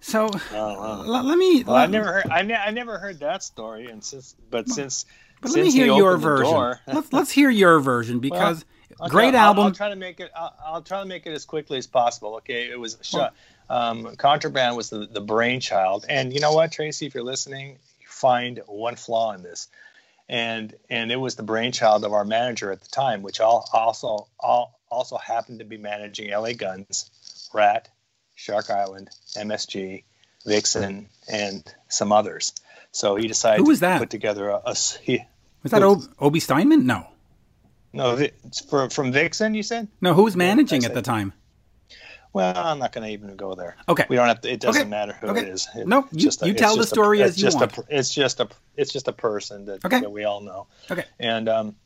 So 0.00 0.30
Oh, 0.52 1.02
l- 1.06 1.24
let 1.24 1.36
me. 1.38 1.64
Well, 1.64 1.76
I 1.76 1.86
never 1.86 2.12
heard. 2.12 2.26
I, 2.30 2.42
ne- 2.42 2.54
I 2.54 2.70
never 2.70 2.98
heard 2.98 3.18
that 3.20 3.42
story, 3.42 3.86
and 3.90 4.02
since 4.02 4.34
but 4.50 4.68
since 4.68 5.04
but 5.42 5.50
let 5.50 5.56
me 5.56 5.62
since 5.64 5.74
hear 5.74 5.86
he 5.86 5.96
your 5.96 6.16
version. 6.16 6.44
door- 6.52 6.80
let's 6.86 7.12
let's 7.12 7.30
hear 7.30 7.50
your 7.50 7.80
version 7.80 8.18
because 8.18 8.64
I'll 9.00 9.08
great 9.10 9.32
try, 9.32 9.40
I'll- 9.40 9.46
album. 9.48 9.64
I'll, 9.66 9.72
try 9.72 9.88
to 9.90 9.96
make 9.96 10.20
it. 10.20 10.30
I'll, 10.34 10.54
I'll 10.64 10.82
try 10.82 11.00
to 11.00 11.06
make 11.06 11.26
it 11.26 11.32
as 11.32 11.44
quickly 11.44 11.76
as 11.78 11.86
possible. 11.86 12.36
Okay, 12.36 12.70
it 12.70 12.78
was. 12.80 12.96
Um, 13.68 14.16
Contraband 14.16 14.74
was 14.76 14.90
the, 14.90 15.06
the 15.06 15.20
brainchild, 15.20 16.04
and 16.08 16.32
you 16.32 16.40
know 16.40 16.52
what, 16.52 16.72
Tracii, 16.72 17.06
if 17.06 17.14
you're 17.14 17.22
listening, 17.22 17.78
you 18.00 18.06
find 18.08 18.60
one 18.66 18.96
flaw 18.96 19.32
in 19.32 19.42
this, 19.44 19.68
and 20.30 20.72
and 20.88 21.10
it 21.10 21.16
was 21.16 21.34
the 21.34 21.42
brainchild 21.42 22.04
of 22.04 22.12
our 22.12 22.24
manager 22.24 22.70
at 22.70 22.80
the 22.80 22.88
time, 22.88 23.22
which 23.22 23.40
all, 23.40 23.68
also 23.72 24.28
all, 24.38 24.80
also 24.88 25.18
happened 25.18 25.58
to 25.58 25.64
be 25.64 25.76
managing 25.76 26.30
LA 26.30 26.52
Guns, 26.52 27.10
Ratt, 27.52 27.88
Shark 28.36 28.70
Island, 28.70 29.10
MSG, 29.36 30.04
Vixen, 30.46 31.08
and 31.28 31.74
some 31.88 32.12
others. 32.12 32.54
So 32.92 33.16
he 33.16 33.26
decided 33.26 33.58
Who 33.62 33.68
was 33.68 33.78
to 33.78 33.86
that? 33.86 33.98
put 33.98 34.10
together 34.10 34.48
a, 34.50 34.62
a 34.66 34.74
he, 35.02 35.24
was 35.64 35.72
that 35.72 35.82
Ob- 35.82 36.08
Obi 36.20 36.38
Steinman? 36.38 36.86
No, 36.86 37.08
no 37.92 38.16
for, 38.68 38.88
from 38.88 39.10
Vixen. 39.10 39.54
You 39.54 39.64
said. 39.64 39.88
no. 40.00 40.14
Who 40.14 40.22
was 40.22 40.36
managing 40.36 40.84
at 40.84 40.94
the 40.94 41.02
time? 41.02 41.32
Well, 42.32 42.56
I'm 42.56 42.78
not 42.78 42.92
going 42.92 43.06
to 43.06 43.12
even 43.12 43.34
go 43.36 43.54
there. 43.56 43.76
Okay. 43.88 44.04
We 44.08 44.14
don't 44.16 44.28
have 44.28 44.40
to. 44.42 44.50
It 44.52 44.60
doesn't 44.60 44.82
Okay. 44.82 44.88
matter 44.90 45.14
who 45.14 45.28
Okay. 45.28 45.40
it 45.42 45.48
is. 45.48 45.68
It- 45.74 45.86
No, 45.88 46.06
you- 46.12 46.20
just 46.20 46.42
a- 46.42 46.46
you 46.46 46.52
it's 46.52 46.60
tell 46.60 46.76
the 46.76 46.82
just 46.82 46.92
a- 46.92 46.94
story 46.94 47.22
as 47.22 47.30
it's 47.30 47.38
you 47.38 47.44
just 47.44 47.56
want. 47.58 47.76
A, 47.78 47.84
it's 47.88 48.14
just 48.14 48.38
a. 48.40 48.48
It's 48.76 48.92
just 48.92 49.08
a 49.08 49.12
person 49.12 49.64
that, 49.66 49.84
Okay. 49.84 50.00
that 50.00 50.12
we 50.12 50.24
all 50.24 50.40
know. 50.40 50.66
Okay. 50.90 51.04
And 51.18 51.48
um, 51.48 51.76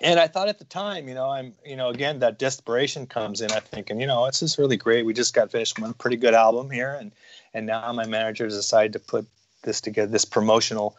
and 0.00 0.18
I 0.18 0.26
thought 0.26 0.48
at 0.48 0.58
the 0.58 0.64
time, 0.64 1.08
you 1.08 1.14
know, 1.14 1.30
I'm, 1.30 1.54
you 1.64 1.76
know, 1.76 1.90
again 1.90 2.18
that 2.20 2.38
desperation 2.38 3.06
comes 3.06 3.40
in. 3.42 3.52
I 3.52 3.60
think, 3.60 3.90
and 3.90 4.00
you 4.00 4.06
know, 4.08 4.26
this 4.26 4.42
is 4.42 4.58
really 4.58 4.76
great. 4.76 5.04
We 5.06 5.12
just 5.14 5.34
got 5.34 5.52
finished 5.52 5.78
one 5.78 5.92
pretty 5.94 6.16
good 6.16 6.34
album 6.34 6.68
here, 6.70 6.94
and 6.94 7.12
and 7.54 7.66
now 7.66 7.92
my 7.92 8.06
manager 8.06 8.48
decided 8.48 8.92
to 8.94 8.98
put 8.98 9.26
this 9.62 9.80
together, 9.80 10.10
this 10.10 10.24
promotional 10.24 10.96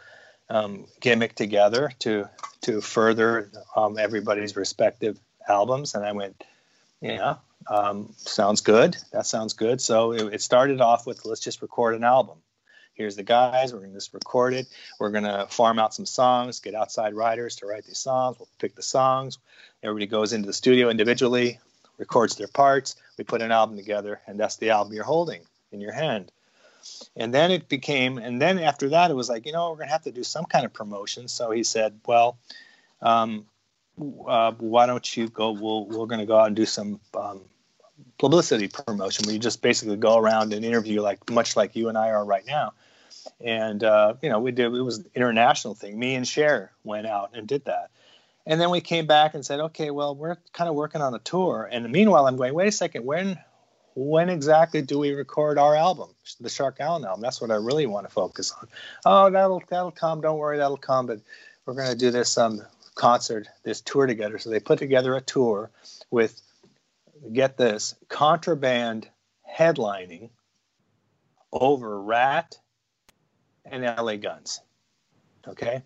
um, 0.50 0.86
gimmick 1.02 1.36
together 1.36 1.92
to 2.00 2.30
to 2.62 2.80
further 2.80 3.50
um, 3.76 3.98
everybody's 3.98 4.56
respective 4.56 5.20
albums. 5.50 5.94
And 5.96 6.06
I 6.06 6.12
went, 6.14 6.44
yeah, 7.02 7.36
um, 7.68 8.14
sounds 8.18 8.62
good. 8.62 8.98
That 9.12 9.26
sounds 9.26 9.54
good. 9.54 9.82
So 9.82 10.14
it, 10.14 10.36
it 10.36 10.42
started 10.42 10.82
off 10.82 11.06
with 11.06 11.26
let's 11.26 11.42
just 11.42 11.62
record 11.62 11.96
an 11.96 12.04
album. 12.04 12.38
Here's 12.94 13.16
the 13.16 13.24
guys. 13.24 13.74
We're 13.74 13.80
going 13.80 13.92
to 13.92 13.98
just 13.98 14.14
record 14.14 14.54
it. 14.54 14.68
We're 15.00 15.12
going 15.12 15.24
to 15.24 15.48
farm 15.50 15.80
out 15.80 15.94
some 15.94 16.06
songs, 16.06 16.60
get 16.60 16.76
outside 16.76 17.14
writers 17.14 17.56
to 17.58 17.66
write 17.66 17.86
these 17.86 17.98
songs. 17.98 18.38
We'll 18.38 18.50
pick 18.60 18.76
the 18.76 18.84
songs. 18.84 19.40
Everybody 19.82 20.08
goes 20.08 20.34
into 20.34 20.46
the 20.46 20.54
studio 20.54 20.90
individually, 20.90 21.60
records 21.98 22.36
their 22.36 22.48
parts. 22.48 22.96
We 23.18 23.24
put 23.24 23.42
an 23.42 23.52
album 23.52 23.78
together, 23.78 24.22
and 24.28 24.40
that's 24.40 24.58
the 24.58 24.72
album 24.72 24.94
you're 24.94 25.04
holding 25.04 25.42
in 25.72 25.82
your 25.82 25.94
hand. 25.94 26.32
And 27.16 27.34
then 27.34 27.52
it 27.52 27.70
became, 27.70 28.18
and 28.18 28.42
then 28.42 28.60
after 28.60 28.90
that, 28.90 29.10
it 29.10 29.14
was 29.16 29.30
like, 29.30 29.46
you 29.46 29.52
know, 29.52 29.70
we're 29.70 29.78
going 29.78 29.88
to 29.88 29.94
have 29.94 30.04
to 30.04 30.12
do 30.12 30.24
some 30.24 30.46
kind 30.46 30.66
of 30.66 30.74
promotion. 30.74 31.28
So 31.28 31.52
he 31.52 31.64
said, 31.64 32.00
well, 32.06 32.38
um, 33.02 33.46
uh, 34.28 34.52
why 34.58 34.86
don't 34.86 35.16
you 35.16 35.30
go? 35.30 35.52
We'll, 35.52 35.86
we're 35.86 36.06
going 36.06 36.20
to 36.20 36.26
go 36.26 36.38
out 36.38 36.48
and 36.48 36.56
do 36.56 36.66
some 36.66 37.00
um, 37.14 37.42
publicity 38.18 38.68
promotion 38.68 39.26
where 39.26 39.34
you 39.34 39.40
just 39.40 39.62
basically 39.62 39.98
go 39.98 40.18
around 40.18 40.54
and 40.54 40.64
interview 40.66 41.02
like 41.02 41.30
much 41.30 41.56
like 41.56 41.76
you 41.76 41.90
and 41.90 41.98
I 41.98 42.10
are 42.10 42.26
right 42.26 42.46
now. 42.46 42.74
And 43.40 43.84
uh, 43.84 44.16
you 44.22 44.30
know, 44.30 44.40
we 44.40 44.52
did 44.52 44.74
it 44.74 44.82
was 44.82 45.00
an 45.00 45.06
international 45.16 45.76
thing. 45.76 45.98
Me 45.98 46.16
and 46.16 46.28
Share 46.28 46.72
went 46.84 47.08
out 47.08 47.32
and 47.34 47.48
did 47.48 47.66
that. 47.66 47.90
And 48.46 48.60
then 48.60 48.72
we 48.72 48.82
came 48.82 49.06
back 49.06 49.36
and 49.36 49.46
said, 49.46 49.60
okay, 49.60 49.92
well, 49.92 50.16
we're 50.16 50.38
kind 50.52 50.68
of 50.68 50.76
working 50.76 51.02
on 51.02 51.14
a 51.14 51.20
tour. 51.20 51.70
And 51.72 51.92
meanwhile, 51.92 52.26
I'm 52.26 52.38
going, 52.38 52.54
wait 52.54 52.68
a 52.68 52.72
second, 52.72 53.06
when 53.06 53.38
when 53.94 54.30
exactly 54.30 54.82
do 54.82 54.98
we 54.98 55.12
record 55.12 55.58
our 55.58 55.76
album, 55.76 56.10
the 56.40 56.50
Shark 56.50 56.80
Island 56.80 57.06
album? 57.06 57.22
That's 57.22 57.42
what 57.42 57.52
I 57.52 57.56
really 57.56 57.86
want 57.86 58.08
to 58.08 58.12
focus 58.12 58.54
on. 58.60 58.68
Oh, 59.06 59.30
that'll 59.30 59.62
that'll 59.68 59.92
come. 59.92 60.22
Don't 60.22 60.38
worry, 60.38 60.58
that'll 60.58 60.78
come. 60.78 61.06
But 61.08 61.20
we're 61.66 61.74
going 61.74 61.92
to 61.92 61.98
do 61.98 62.10
this 62.10 62.38
um, 62.38 62.62
concert, 63.02 63.48
this 63.64 63.82
tour 63.82 64.06
together. 64.06 64.38
So 64.38 64.52
they 64.52 64.60
put 64.60 64.78
together 64.78 65.16
a 65.16 65.22
tour 65.22 65.72
with, 66.12 66.40
get 67.34 67.58
this, 67.58 67.96
contraband 68.10 69.10
headlining 69.52 70.30
over 71.52 72.00
Ratt 72.00 72.60
and 73.66 73.84
LA 73.84 74.18
Guns. 74.18 74.62
Okay. 75.48 75.82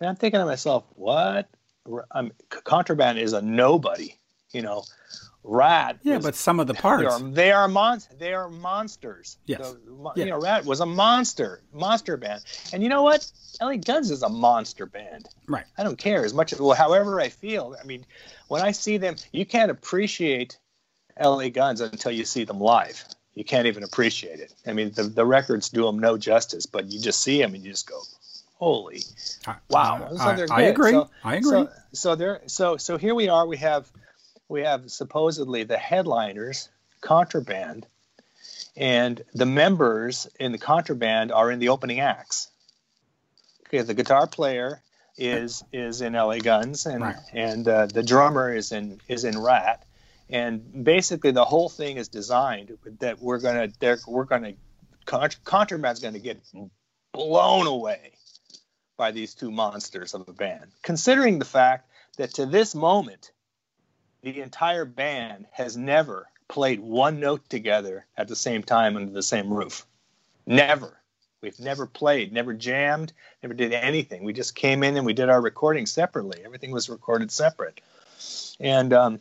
And 0.00 0.08
I'm 0.08 0.16
thinking 0.16 0.40
to 0.40 0.46
myself, 0.46 0.84
what? 0.94 1.50
I'm, 2.10 2.32
contraband 2.48 3.18
is 3.18 3.34
a 3.34 3.42
nobody, 3.42 4.14
you 4.50 4.62
know. 4.62 4.84
Ratt. 5.48 5.98
Yeah, 6.02 6.16
was, 6.16 6.26
but 6.26 6.34
some 6.34 6.60
of 6.60 6.66
the 6.66 6.74
parts. 6.74 7.02
They 7.02 7.08
are, 7.08 7.30
they 7.30 7.52
are, 7.52 7.68
mon- 7.68 8.02
they 8.18 8.34
are 8.34 8.50
monsters. 8.50 9.38
Yes. 9.46 9.60
So, 9.62 10.12
yeah. 10.14 10.24
You 10.24 10.30
know, 10.30 10.40
Ratt 10.40 10.66
was 10.66 10.80
a 10.80 10.86
monster, 10.86 11.62
monster 11.72 12.16
band. 12.18 12.42
And 12.72 12.82
you 12.82 12.90
know 12.90 13.02
what? 13.02 13.30
LA 13.60 13.76
Guns 13.76 14.10
is 14.10 14.22
a 14.22 14.28
monster 14.28 14.84
band. 14.84 15.28
Right. 15.46 15.64
I 15.78 15.82
don't 15.82 15.98
care 15.98 16.24
as 16.24 16.34
much 16.34 16.52
as, 16.52 16.60
well, 16.60 16.74
however 16.74 17.20
I 17.20 17.30
feel. 17.30 17.74
I 17.80 17.86
mean, 17.86 18.04
when 18.48 18.60
I 18.60 18.72
see 18.72 18.98
them, 18.98 19.16
you 19.32 19.46
can't 19.46 19.70
appreciate 19.70 20.58
LA 21.18 21.48
Guns 21.48 21.80
until 21.80 22.12
you 22.12 22.24
see 22.24 22.44
them 22.44 22.60
live. 22.60 23.02
You 23.34 23.44
can't 23.44 23.66
even 23.66 23.84
appreciate 23.84 24.40
it. 24.40 24.52
I 24.66 24.74
mean, 24.74 24.92
the, 24.92 25.04
the 25.04 25.24
records 25.24 25.70
do 25.70 25.84
them 25.84 25.98
no 25.98 26.18
justice, 26.18 26.66
but 26.66 26.92
you 26.92 27.00
just 27.00 27.22
see 27.22 27.40
them 27.40 27.54
and 27.54 27.64
you 27.64 27.70
just 27.70 27.88
go, 27.88 28.00
holy, 28.56 29.00
wow. 29.70 30.10
I, 30.20 30.32
I, 30.32 30.46
I 30.50 30.60
agree. 30.62 30.90
So, 30.90 31.08
I 31.24 31.36
agree. 31.36 31.50
So, 31.50 31.68
so 31.92 32.14
there, 32.16 32.40
so, 32.46 32.76
so 32.76 32.98
here 32.98 33.14
we 33.14 33.28
are. 33.28 33.46
We 33.46 33.56
have, 33.58 33.90
we 34.48 34.62
have 34.62 34.90
supposedly 34.90 35.64
the 35.64 35.76
headliners, 35.76 36.68
contraband, 37.00 37.86
and 38.76 39.22
the 39.34 39.46
members 39.46 40.28
in 40.38 40.52
the 40.52 40.58
contraband 40.58 41.32
are 41.32 41.50
in 41.50 41.58
the 41.58 41.68
opening 41.68 42.00
acts. 42.00 42.48
Okay, 43.66 43.82
the 43.82 43.94
guitar 43.94 44.26
player 44.26 44.80
is 45.16 45.62
is 45.72 46.00
in 46.00 46.14
LA 46.14 46.38
Guns, 46.38 46.86
and 46.86 47.02
right. 47.02 47.16
and 47.32 47.68
uh, 47.68 47.86
the 47.86 48.02
drummer 48.02 48.54
is 48.54 48.72
in 48.72 49.00
is 49.08 49.24
in 49.24 49.38
Ratt, 49.38 49.84
and 50.30 50.84
basically 50.84 51.32
the 51.32 51.44
whole 51.44 51.68
thing 51.68 51.96
is 51.96 52.08
designed 52.08 52.78
that 53.00 53.20
we're 53.20 53.40
gonna 53.40 53.68
we're 54.06 54.24
gonna 54.24 54.54
contraband's 55.04 56.00
gonna 56.00 56.18
get 56.18 56.40
blown 57.12 57.66
away 57.66 58.12
by 58.96 59.10
these 59.10 59.34
two 59.34 59.50
monsters 59.50 60.14
of 60.14 60.28
a 60.28 60.32
band. 60.32 60.70
Considering 60.82 61.38
the 61.38 61.44
fact 61.44 61.90
that 62.16 62.34
to 62.34 62.46
this 62.46 62.74
moment 62.74 63.30
the 64.22 64.40
entire 64.40 64.84
band 64.84 65.46
has 65.52 65.76
never 65.76 66.28
played 66.48 66.80
one 66.80 67.20
note 67.20 67.48
together 67.48 68.06
at 68.16 68.28
the 68.28 68.36
same 68.36 68.62
time 68.62 68.96
under 68.96 69.12
the 69.12 69.22
same 69.22 69.52
roof. 69.52 69.86
Never. 70.46 70.98
We've 71.40 71.60
never 71.60 71.86
played, 71.86 72.32
never 72.32 72.52
jammed, 72.52 73.12
never 73.42 73.54
did 73.54 73.72
anything. 73.72 74.24
We 74.24 74.32
just 74.32 74.56
came 74.56 74.82
in 74.82 74.96
and 74.96 75.06
we 75.06 75.12
did 75.12 75.28
our 75.28 75.40
recording 75.40 75.86
separately. 75.86 76.40
Everything 76.44 76.72
was 76.72 76.88
recorded 76.88 77.30
separate. 77.30 77.80
And 78.58 78.92
um, 78.92 79.20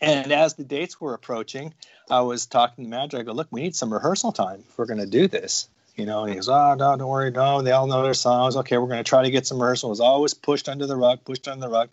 and 0.00 0.32
as 0.32 0.54
the 0.54 0.64
dates 0.64 1.00
were 1.00 1.14
approaching, 1.14 1.74
I 2.10 2.22
was 2.22 2.46
talking 2.46 2.84
to 2.84 2.90
Magic. 2.90 3.20
I 3.20 3.22
go, 3.22 3.32
look, 3.32 3.48
we 3.50 3.62
need 3.62 3.76
some 3.76 3.92
rehearsal 3.92 4.32
time 4.32 4.64
if 4.68 4.78
we're 4.78 4.86
going 4.86 5.00
to 5.00 5.06
do 5.06 5.28
this. 5.28 5.68
You 5.96 6.06
know, 6.06 6.22
and 6.22 6.30
he 6.30 6.36
goes, 6.36 6.48
oh, 6.48 6.74
no, 6.78 6.96
don't 6.96 7.08
worry. 7.08 7.32
No, 7.32 7.60
they 7.60 7.72
all 7.72 7.88
know 7.88 8.04
their 8.04 8.14
songs. 8.14 8.56
Okay, 8.56 8.78
we're 8.78 8.86
going 8.86 9.02
to 9.02 9.08
try 9.08 9.22
to 9.22 9.30
get 9.30 9.48
some 9.48 9.60
rehearsal. 9.60 9.88
It 9.88 9.90
was 9.90 10.00
always 10.00 10.32
pushed 10.32 10.68
under 10.68 10.86
the 10.86 10.96
rug, 10.96 11.24
pushed 11.24 11.48
under 11.48 11.66
the 11.66 11.72
rug 11.72 11.88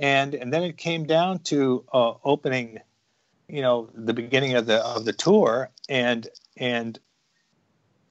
and 0.00 0.34
and 0.34 0.52
then 0.52 0.64
it 0.64 0.78
came 0.78 1.04
down 1.04 1.40
to 1.40 1.84
uh, 1.92 2.14
opening, 2.24 2.80
you 3.48 3.60
know, 3.60 3.90
the 3.94 4.14
beginning 4.14 4.54
of 4.54 4.66
the 4.66 4.84
of 4.84 5.04
the 5.04 5.12
tour, 5.12 5.70
and 5.88 6.26
and 6.56 6.98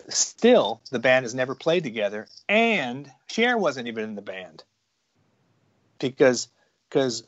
still 0.07 0.81
the 0.91 0.99
band 0.99 1.25
has 1.25 1.33
never 1.33 1.55
played 1.55 1.83
together, 1.83 2.27
and 2.47 3.11
Share 3.27 3.57
wasn't 3.57 3.87
even 3.87 4.03
in 4.03 4.15
the 4.15 4.21
band 4.21 4.63
because 5.97 6.47
because 6.87 7.23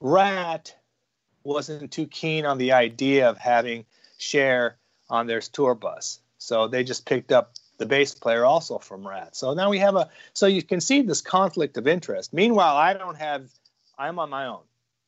Ratt 0.00 0.74
wasn't 1.44 1.92
too 1.92 2.06
keen 2.06 2.46
on 2.46 2.56
the 2.56 2.72
idea 2.72 3.28
of 3.28 3.36
having 3.36 3.84
Share 4.16 4.78
on 5.10 5.26
their 5.26 5.40
tour 5.40 5.74
bus, 5.74 6.20
so 6.38 6.68
they 6.68 6.84
just 6.84 7.04
picked 7.04 7.32
up 7.32 7.52
the 7.76 7.84
bass 7.84 8.14
player 8.14 8.46
also 8.46 8.78
from 8.78 9.06
Ratt. 9.06 9.36
So 9.36 9.52
now 9.52 9.68
we 9.68 9.78
have 9.80 9.94
a 9.94 10.08
so 10.32 10.46
you 10.46 10.62
can 10.62 10.80
see 10.80 11.02
this 11.02 11.20
conflict 11.20 11.76
of 11.76 11.86
interest. 11.86 12.32
Meanwhile, 12.32 12.76
I 12.76 12.94
don't 12.94 13.18
have 13.18 13.50
I'm 13.98 14.18
on 14.18 14.30
my 14.30 14.46
own. 14.46 14.62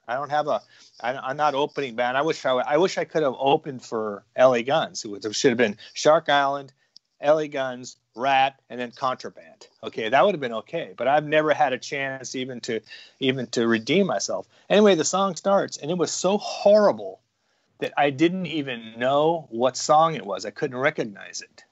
I 0.06 0.14
don't 0.14 0.30
have 0.30 0.48
a. 0.48 0.62
I, 1.00 1.14
I'm 1.14 1.36
not 1.36 1.54
opening 1.54 1.94
band. 1.94 2.16
I 2.16 2.22
wish 2.22 2.44
I. 2.44 2.52
I 2.52 2.78
wish 2.78 2.96
I 2.96 3.04
could 3.04 3.22
have 3.22 3.34
opened 3.38 3.84
for 3.84 4.24
L.A. 4.34 4.62
Guns. 4.62 5.04
It 5.04 5.34
should 5.34 5.50
have 5.50 5.58
been 5.58 5.76
Shark 5.92 6.30
Island, 6.30 6.72
L.A. 7.20 7.48
Guns, 7.48 7.96
Ratt, 8.14 8.58
and 8.70 8.80
then 8.80 8.90
Contraband. 8.90 9.66
Okay, 9.82 10.08
that 10.08 10.24
would 10.24 10.34
have 10.34 10.40
been 10.40 10.54
okay. 10.54 10.94
But 10.96 11.08
I've 11.08 11.26
never 11.26 11.52
had 11.52 11.74
a 11.74 11.78
chance 11.78 12.34
even 12.34 12.60
to, 12.62 12.80
even 13.20 13.46
to 13.48 13.68
redeem 13.68 14.06
myself. 14.06 14.48
Anyway, 14.70 14.94
the 14.94 15.04
song 15.04 15.36
starts, 15.36 15.76
and 15.76 15.90
it 15.90 15.98
was 15.98 16.10
so 16.10 16.38
horrible 16.38 17.20
that 17.80 17.92
I 17.96 18.08
didn't 18.10 18.46
even 18.46 18.94
know 18.98 19.46
what 19.50 19.76
song 19.76 20.14
it 20.14 20.24
was. 20.24 20.46
I 20.46 20.50
couldn't 20.50 20.78
recognize 20.78 21.42
it, 21.42 21.64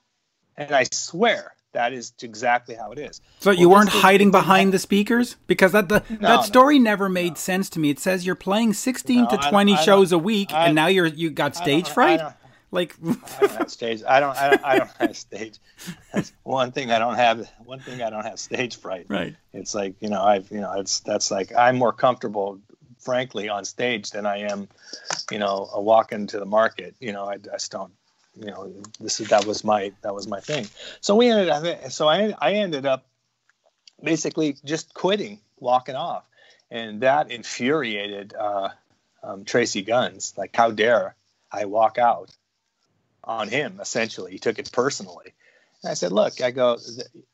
and 0.59 0.73
I 0.73 0.85
swear 0.93 1.56
that 1.77 1.93
is 1.93 2.15
exactly 2.23 2.75
how 2.75 2.91
it 2.91 2.99
is. 2.99 3.21
So 3.41 3.51
well, 3.51 3.59
you 3.59 3.69
weren't 3.69 3.91
hiding 3.91 4.31
behind 4.31 4.73
the 4.73 4.79
speakers 4.79 5.37
because 5.47 5.73
that 5.73 5.91
the, 5.91 6.03
no, 6.09 6.29
that 6.29 6.45
story 6.45 6.79
no, 6.79 6.85
never 6.85 7.11
made 7.11 7.33
no. 7.33 7.35
sense 7.35 7.69
to 7.71 7.79
me. 7.79 7.91
It 7.91 7.99
says 7.99 8.25
you're 8.25 8.35
playing 8.35 8.73
16 8.73 9.29
to 9.29 9.37
20 9.37 9.77
shows 9.77 10.11
a 10.11 10.19
week, 10.19 10.55
I, 10.55 10.67
and 10.67 10.75
now 10.75 10.87
you're 10.87 11.07
you 11.07 11.29
got 11.29 11.55
stage 11.55 11.91
fright. 11.91 12.23
Like 12.71 12.97
I 13.03 13.41
don't 13.41 13.51
have 13.53 13.71
stage. 13.71 14.03
I 14.09 14.21
don't. 14.21 14.37
I 14.37 14.51
don't, 14.51 14.65
I 14.65 14.79
don't 14.79 14.91
have 14.99 15.17
stage. 15.17 15.59
That's 16.15 16.33
one 16.45 16.73
thing 16.73 16.91
I 16.91 16.99
don't 16.99 17.15
have. 17.15 17.49
One 17.65 17.81
thing 17.81 18.03
I 18.03 18.09
don't 18.09 18.25
have 18.25 18.39
stage 18.41 18.77
fright. 18.77 19.07
Right. 19.09 19.37
It's 19.53 19.75
like 19.75 19.97
you 20.01 20.09
know 20.09 20.23
I've 20.23 20.51
you 20.51 20.61
know 20.61 20.73
it's 20.81 21.01
that's 21.01 21.31
like 21.31 21.55
I'm 21.55 21.77
more 21.77 21.93
comfortable, 21.93 22.59
frankly, 22.99 23.51
on 23.51 23.67
stage 23.67 24.11
than 24.11 24.25
I 24.25 24.39
am, 24.51 24.69
you 25.31 25.39
know, 25.39 25.69
walking 25.75 26.27
to 26.29 26.39
the 26.39 26.47
market. 26.47 26.97
You 27.01 27.13
know 27.13 27.27
I, 27.27 27.35
I 27.35 27.39
just 27.39 27.71
don't 27.71 27.93
you 28.39 28.47
know 28.47 28.73
this 29.01 29.21
is 29.21 29.29
that 29.29 29.47
was 29.47 29.65
my 29.65 29.93
that 30.03 30.15
was 30.15 30.27
my 30.27 30.41
thing. 30.41 30.67
So 31.01 31.17
we 31.17 31.31
ended 31.31 31.49
up 31.49 31.91
so 31.91 32.09
i 32.09 32.35
i 32.39 32.53
ended 32.53 32.87
up 32.87 33.07
basically 34.03 34.57
just 34.65 34.95
quitting 34.95 35.41
walking 35.59 35.95
off. 35.95 36.25
And 36.71 37.03
that 37.03 37.31
infuriated 37.31 38.35
uh, 38.35 38.71
um, 39.23 39.45
tracii 39.45 39.87
guns. 39.87 40.35
Like 40.37 40.55
how 40.55 40.71
dare 40.71 41.15
i 41.51 41.65
walk 41.65 41.99
out 41.99 42.31
on 43.25 43.49
him 43.49 43.79
essentially. 43.81 44.33
He 44.33 44.39
took 44.39 44.59
it 44.59 44.71
personally. 44.73 45.33
And 45.83 45.91
i 45.91 45.95
said 45.95 46.13
look 46.13 46.41
i 46.41 46.51
go 46.51 46.79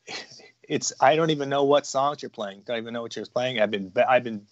it's 0.63 0.93
i 1.01 1.15
don't 1.15 1.31
even 1.31 1.49
know 1.49 1.63
what 1.63 1.85
songs 1.85 2.21
you're 2.21 2.29
playing. 2.29 2.63
Don't 2.65 2.77
even 2.77 2.93
know 2.93 3.01
what 3.01 3.15
you're 3.15 3.25
playing. 3.25 3.59
I've 3.59 3.71
been 3.71 3.91
i've 4.07 4.23
been 4.23 4.47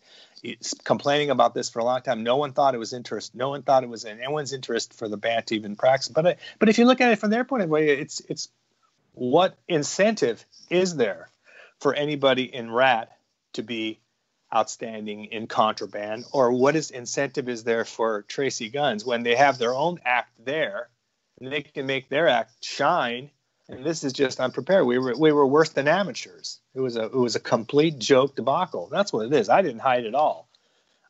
complaining 0.84 1.30
about 1.30 1.54
this 1.54 1.70
for 1.70 1.80
a 1.80 1.84
long 1.84 2.02
time. 2.02 2.24
No 2.24 2.38
one 2.38 2.54
thought 2.54 2.76
it 2.76 2.80
was 2.80 2.94
interest. 2.94 3.36
No 3.36 3.50
one 3.50 3.64
thought 3.64 3.84
it 3.84 3.90
was 3.90 4.06
in 4.06 4.20
anyone's 4.20 4.54
interest 4.54 4.94
for 4.94 5.08
the 5.08 5.18
band 5.18 5.48
to 5.48 5.56
even 5.56 5.76
practice. 5.76 6.08
But 6.10 6.40
but 6.60 6.70
if 6.70 6.78
you 6.78 6.86
look 6.86 7.02
at 7.02 7.12
it 7.12 7.20
from 7.20 7.30
their 7.30 7.44
point 7.44 7.64
of 7.64 7.70
view, 7.70 7.78
it's 7.78 8.22
it's 8.30 8.50
what 9.14 9.58
incentive 9.68 10.46
is 10.70 10.96
there 10.96 11.30
for 11.80 11.94
anybody 11.94 12.44
in 12.44 12.72
ratt 12.72 13.12
to 13.54 13.64
be 13.64 14.00
outstanding 14.54 15.26
in 15.26 15.48
contraband, 15.48 16.26
or 16.32 16.52
what 16.52 16.76
is 16.76 16.92
incentive 16.92 17.48
is 17.48 17.64
there 17.64 17.86
for 17.86 18.24
Tracii 18.24 18.72
Guns 18.72 19.06
when 19.06 19.24
they 19.24 19.36
have 19.36 19.58
their 19.58 19.74
own 19.74 20.00
act 20.06 20.32
there, 20.44 20.90
and 21.40 21.52
they 21.52 21.62
can 21.62 21.86
make 21.86 22.10
their 22.10 22.28
act 22.28 22.64
shine. 22.64 23.30
And 23.72 23.86
this 23.86 24.04
is 24.04 24.12
just 24.12 24.40
unprepared. 24.42 24.86
We 24.86 25.00
were 25.00 25.16
we 25.18 25.32
were 25.32 25.48
worse 25.48 25.70
than 25.70 25.88
amateurs. 25.88 26.60
It 26.76 26.82
was 26.82 26.98
a 26.98 27.06
it 27.06 27.14
was 27.14 27.36
a 27.36 27.40
complete 27.40 28.00
joke 28.00 28.36
debacle. 28.36 28.90
That's 28.92 29.14
what 29.14 29.26
it 29.26 29.34
is. 29.34 29.48
I 29.48 29.62
didn't 29.62 29.80
hide 29.80 30.06
at 30.06 30.14
all 30.14 30.50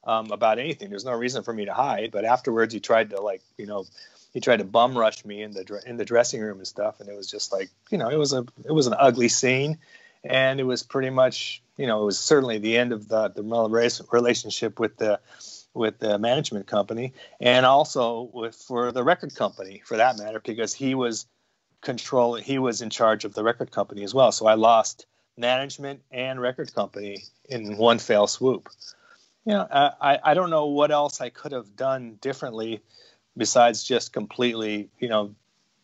um, 0.04 0.32
about 0.32 0.60
anything. 0.60 0.90
There's 0.90 1.06
no 1.06 1.14
reason 1.14 1.44
for 1.44 1.54
me 1.54 1.66
to 1.66 1.74
hide. 1.74 2.12
But 2.12 2.24
afterwards, 2.24 2.74
he 2.74 2.80
tried 2.80 3.10
to 3.10 3.20
like 3.20 3.42
you 3.58 3.66
know 3.66 3.86
he 4.32 4.40
tried 4.40 4.58
to 4.58 4.64
bum 4.64 4.96
rush 4.96 5.26
me 5.26 5.42
in 5.42 5.52
the 5.52 5.82
in 5.88 5.98
the 5.98 6.06
dressing 6.06 6.40
room 6.40 6.60
and 6.60 6.68
stuff, 6.68 7.00
and 7.00 7.10
it 7.10 7.16
was 7.16 7.30
just 7.30 7.52
like 7.52 7.70
you 7.90 7.98
know 7.98 8.10
it 8.10 8.18
was 8.18 8.32
a 8.32 8.46
it 8.64 8.72
was 8.72 8.86
an 8.86 8.96
ugly 8.98 9.28
scene, 9.28 9.80
and 10.24 10.60
it 10.60 10.66
was 10.66 10.84
pretty 10.84 11.10
much 11.10 11.64
you 11.78 11.88
know 11.88 12.04
it 12.04 12.06
was 12.06 12.20
certainly 12.20 12.60
the 12.60 12.78
end 12.78 12.94
of 12.94 13.08
the 13.08 13.30
the 13.30 14.06
relationship 14.12 14.80
with 14.80 14.98
the 14.98 15.20
with 15.74 16.00
the 16.00 16.20
management 16.20 16.68
company 16.68 17.14
and 17.40 17.66
also 17.66 18.30
with 18.34 18.54
for 18.54 18.92
the 18.92 19.04
record 19.04 19.34
company 19.34 19.82
for 19.86 19.98
that 19.98 20.18
matter 20.18 20.42
because 20.42 20.74
he 20.74 20.96
was 20.96 21.26
controlling 21.82 22.44
he 22.44 22.60
was 22.60 22.82
in 22.82 22.90
charge 22.90 23.26
of 23.26 23.34
the 23.34 23.44
record 23.44 23.72
company 23.72 24.04
as 24.04 24.14
well 24.14 24.32
so 24.32 24.46
i 24.46 24.54
lost 24.54 25.06
management 25.38 26.02
and 26.12 26.40
record 26.40 26.74
company 26.74 27.24
in 27.50 27.78
one 27.78 28.00
fell 28.00 28.28
swoop. 28.28 28.70
You 29.46 29.54
know, 29.54 29.68
I, 29.72 30.20
I 30.24 30.34
don't 30.34 30.52
know 30.52 30.68
what 30.68 30.92
else 30.92 31.20
I 31.20 31.30
could 31.30 31.52
have 31.52 31.76
done 31.76 32.18
differently, 32.22 32.82
besides 33.36 33.84
just 33.84 34.14
completely, 34.14 34.90
you 35.00 35.10
know, 35.10 35.36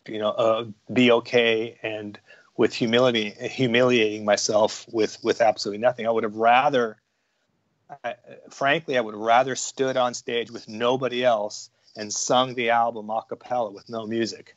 you 0.06 0.18
know, 0.18 0.30
uh, 0.30 0.64
be 0.92 1.10
okay 1.10 1.78
and 1.82 2.18
with 2.56 2.72
humility, 2.72 3.30
humiliating 3.30 4.24
myself 4.24 4.86
with 4.90 5.18
with 5.22 5.40
absolutely 5.40 5.80
nothing. 5.80 6.06
I 6.06 6.10
would 6.10 6.22
have 6.22 6.36
rather, 6.36 6.96
I, 8.04 8.14
frankly, 8.50 8.96
I 8.96 9.00
would 9.00 9.14
have 9.14 9.20
rather 9.20 9.56
stood 9.56 9.96
on 9.96 10.14
stage 10.14 10.50
with 10.50 10.68
nobody 10.68 11.24
else 11.24 11.68
and 11.96 12.12
sung 12.12 12.54
the 12.54 12.70
album 12.70 13.10
a 13.10 13.22
cappella 13.28 13.72
with 13.72 13.88
no 13.88 14.06
music. 14.06 14.56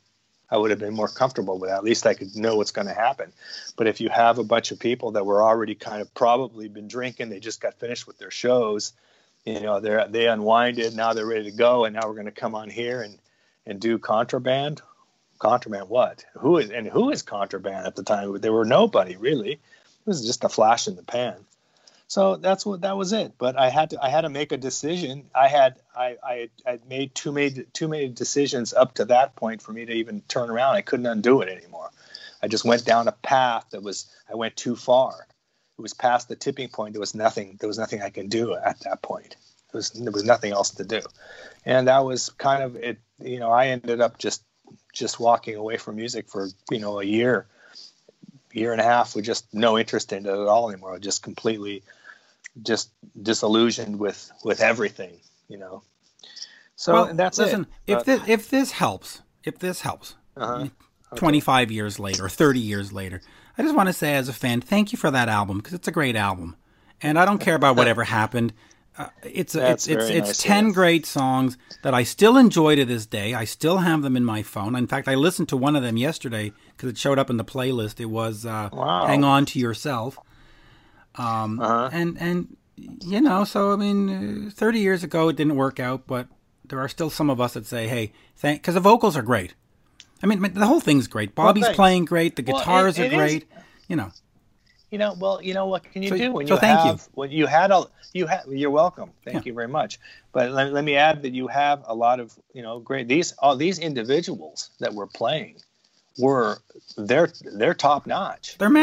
I 0.51 0.57
would 0.57 0.69
have 0.69 0.79
been 0.79 0.93
more 0.93 1.07
comfortable 1.07 1.57
with. 1.57 1.71
At 1.71 1.83
least 1.83 2.05
I 2.05 2.13
could 2.13 2.35
know 2.35 2.57
what's 2.57 2.71
going 2.71 2.87
to 2.87 2.93
happen. 2.93 3.31
But 3.77 3.87
if 3.87 4.01
you 4.01 4.09
have 4.09 4.37
a 4.37 4.43
bunch 4.43 4.71
of 4.71 4.79
people 4.79 5.11
that 5.11 5.25
were 5.25 5.41
already 5.41 5.75
kind 5.75 6.01
of 6.01 6.13
probably 6.13 6.67
been 6.67 6.89
drinking, 6.89 7.29
they 7.29 7.39
just 7.39 7.61
got 7.61 7.79
finished 7.79 8.05
with 8.05 8.17
their 8.17 8.31
shows, 8.31 8.91
you 9.45 9.61
know, 9.61 9.79
they're 9.79 10.07
they 10.07 10.27
unwinded, 10.27 10.95
now 10.95 11.13
they're 11.13 11.25
ready 11.25 11.49
to 11.49 11.57
go, 11.57 11.85
and 11.85 11.95
now 11.95 12.07
we're 12.07 12.13
going 12.13 12.25
to 12.25 12.31
come 12.31 12.53
on 12.53 12.69
here 12.69 13.01
and 13.01 13.17
and 13.65 13.79
do 13.79 13.97
contraband. 13.97 14.81
Contraband 15.39 15.89
what? 15.89 16.25
Who 16.33 16.57
is 16.57 16.69
and 16.69 16.85
who 16.87 17.09
is 17.09 17.21
contraband 17.23 17.87
at 17.87 17.95
the 17.95 18.03
time? 18.03 18.39
There 18.39 18.53
were 18.53 18.65
nobody 18.65 19.15
really. 19.15 19.53
It 19.53 19.59
was 20.05 20.25
just 20.25 20.43
a 20.43 20.49
flash 20.49 20.87
in 20.87 20.95
the 20.95 21.03
pan. 21.03 21.35
So 22.12 22.36
that's 22.36 22.65
what 22.65 22.82
that 22.82 22.97
was 22.97 23.13
it. 23.13 23.36
But 23.38 23.58
I 23.58 23.69
had 23.69 23.91
to 23.91 24.04
I 24.04 24.10
had 24.10 24.21
to 24.21 24.30
make 24.30 24.52
a 24.52 24.58
decision. 24.58 25.30
I 25.34 25.47
had 25.47 25.80
I 25.95 26.17
I 26.21 26.50
had 26.65 26.86
made 26.86 27.15
too 27.15 27.32
many 27.32 27.63
too 27.71 27.88
many 27.88 28.10
decisions 28.10 28.74
up 28.74 28.95
to 28.95 29.06
that 29.06 29.38
point 29.38 29.62
for 29.62 29.71
me 29.71 29.86
to 29.86 29.93
even 29.93 30.19
turn 30.28 30.50
around. 30.50 30.76
I 30.76 30.82
couldn't 30.82 31.06
undo 31.06 31.39
it 31.39 31.47
anymore. 31.47 31.89
I 32.43 32.50
just 32.50 32.65
went 32.65 32.84
down 32.84 33.08
a 33.08 33.13
path 33.13 33.67
that 33.69 33.82
was 33.82 34.13
I 34.30 34.36
went 34.36 34.58
too 34.58 34.76
far. 34.76 35.26
It 35.80 35.82
was 35.82 35.93
past 35.93 36.28
the 36.28 36.36
tipping 36.36 36.67
point. 36.67 36.95
There 36.95 37.00
was 37.00 37.15
nothing 37.15 37.56
there 37.62 37.69
was 37.69 37.80
nothing 37.80 38.02
I 38.02 38.10
can 38.10 38.28
do 38.28 38.56
at 38.56 38.82
that 38.82 39.02
point. 39.02 39.38
There 39.71 39.80
was 39.80 39.91
there 39.91 40.12
was 40.12 40.26
nothing 40.26 40.52
else 40.52 40.71
to 40.71 40.84
do. 40.84 41.00
And 41.63 41.88
that 41.88 42.04
was 42.04 42.28
kind 42.32 42.62
of 42.62 42.76
it 42.76 43.00
you 43.21 43.39
know, 43.39 43.52
I 43.52 43.67
ended 43.67 44.02
up 44.02 44.17
just 44.17 44.43
just 44.91 45.17
walking 45.17 45.56
away 45.56 45.78
from 45.78 45.95
music 45.95 46.28
for, 46.28 46.50
you 46.69 46.80
know, 46.80 47.00
a 47.00 47.06
year 47.06 47.47
year 48.52 48.74
and 48.74 48.82
a 48.82 48.84
half 48.84 49.15
with 49.15 49.24
just 49.24 49.45
no 49.54 49.80
interest 49.80 50.12
in 50.12 50.26
it 50.26 50.30
at 50.30 50.36
all 50.36 50.69
anymore. 50.69 51.00
Just 51.00 51.24
completely 51.24 51.84
just 52.61 52.91
disillusioned 53.21 53.99
with 53.99 54.31
with 54.43 54.61
everything, 54.61 55.19
you 55.47 55.57
know. 55.57 55.83
So 56.75 56.93
well, 56.93 57.13
that's 57.13 57.37
listen, 57.37 57.67
it. 57.85 57.97
If 57.97 58.05
this 58.05 58.21
if 58.27 58.49
this 58.49 58.71
helps, 58.71 59.21
if 59.43 59.59
this 59.59 59.81
helps, 59.81 60.15
uh-huh. 60.35 60.67
25 61.15 61.71
years 61.71 61.99
later, 61.99 62.27
30 62.27 62.59
years 62.59 62.91
later, 62.91 63.21
I 63.57 63.61
just 63.61 63.75
want 63.75 63.87
to 63.87 63.93
say 63.93 64.15
as 64.15 64.29
a 64.29 64.33
fan, 64.33 64.61
thank 64.61 64.91
you 64.91 64.97
for 64.97 65.11
that 65.11 65.29
album 65.29 65.57
because 65.57 65.73
it's 65.73 65.87
a 65.87 65.91
great 65.91 66.15
album, 66.15 66.55
and 67.01 67.19
I 67.19 67.25
don't 67.25 67.39
care 67.39 67.55
about 67.55 67.75
whatever 67.75 68.03
happened. 68.19 68.53
Uh, 68.97 69.07
it's 69.23 69.53
That's 69.53 69.87
it's 69.87 69.87
it's 69.87 70.09
very 70.09 70.19
it's 70.19 70.43
ten 70.43 70.71
great 70.71 71.05
songs 71.05 71.57
that 71.81 71.93
I 71.93 72.03
still 72.03 72.35
enjoy 72.37 72.75
to 72.75 72.83
this 72.83 73.05
day. 73.05 73.33
I 73.33 73.45
still 73.45 73.77
have 73.77 74.01
them 74.01 74.17
in 74.17 74.25
my 74.25 74.43
phone. 74.43 74.75
In 74.75 74.87
fact, 74.87 75.07
I 75.07 75.15
listened 75.15 75.47
to 75.49 75.57
one 75.57 75.77
of 75.77 75.83
them 75.83 75.95
yesterday 75.95 76.51
because 76.75 76.89
it 76.89 76.97
showed 76.97 77.17
up 77.17 77.29
in 77.29 77.37
the 77.37 77.45
playlist. 77.45 77.99
It 78.01 78.07
was 78.07 78.45
uh, 78.45 78.69
Wow. 78.73 79.05
"Hang 79.07 79.23
On 79.23 79.45
to 79.45 79.59
Yourself," 79.59 80.19
um, 81.15 81.60
Uh-huh. 81.60 81.89
and 81.91 82.17
and 82.19 82.58
you 82.76 83.21
know, 83.21 83.43
so 83.43 83.74
I 83.74 83.76
mean, 83.76 84.47
uh, 84.47 84.50
thirty 84.52 84.80
years 84.80 85.04
ago 85.04 85.30
it 85.30 85.36
didn't 85.36 85.56
work 85.56 85.80
out, 85.80 86.08
but 86.08 86.28
there 86.65 86.80
are 86.80 86.88
still 86.89 87.10
some 87.10 87.30
of 87.30 87.39
us 87.41 87.54
that 87.54 87.65
say, 87.65 87.88
"Hey, 87.88 88.13
thank," 88.38 88.62
because 88.62 88.74
the 88.76 88.80
vocals 88.80 89.15
are 89.17 89.21
great. 89.21 89.54
I 90.24 90.28
mean, 90.28 90.41
the 90.54 90.65
whole 90.67 90.80
thing's 90.80 91.08
great. 91.08 91.34
Bobby's 91.36 91.63
thanks. 91.65 91.76
playing 91.76 92.06
great. 92.06 92.36
The 92.36 92.43
Well, 92.43 92.56
it- 92.58 92.60
guitars 92.60 93.00
it 93.00 93.02
are 93.02 93.06
is- 93.06 93.13
great. 93.13 93.47
You 93.88 93.95
know, 93.97 94.12
You 94.91 94.97
know, 94.97 95.15
well, 95.17 95.41
you 95.41 95.54
know 95.54 95.67
what 95.67 95.84
can 95.84 96.04
you 96.04 96.10
So- 96.10 96.17
do 96.17 96.32
when 96.34 96.47
so 96.47 96.56
you 96.56 96.60
thank 96.60 96.86
you. 96.86 97.00
when 97.13 97.32
you 97.32 97.45
had 97.47 97.71
a 97.71 97.86
you 98.13 98.28
had 98.28 98.41
you're 98.50 98.69
welcome. 98.71 99.12
Thank 99.26 99.45
Yeah. 99.45 99.50
you 99.50 99.54
very 99.54 99.67
much. 99.69 100.00
But 100.34 100.52
let, 100.52 100.74
let 100.74 100.84
me 100.84 100.95
add 100.95 101.21
that 101.24 101.34
you 101.34 101.47
have 101.47 101.82
a 101.86 101.95
lot 101.95 102.19
of 102.19 102.38
you 102.54 102.62
know 102.62 102.80
great 102.80 103.08
these 103.08 103.34
all 103.39 103.56
these 103.56 103.80
individuals 103.80 104.69
that 104.80 104.93
were 104.93 105.08
playing 105.08 105.56
were 106.17 106.58
they're 106.97 107.30
they're 107.60 107.74
top 107.74 108.06
notch. 108.06 108.58
they're 108.58 108.67
you 108.69 108.74
know? 108.74 108.80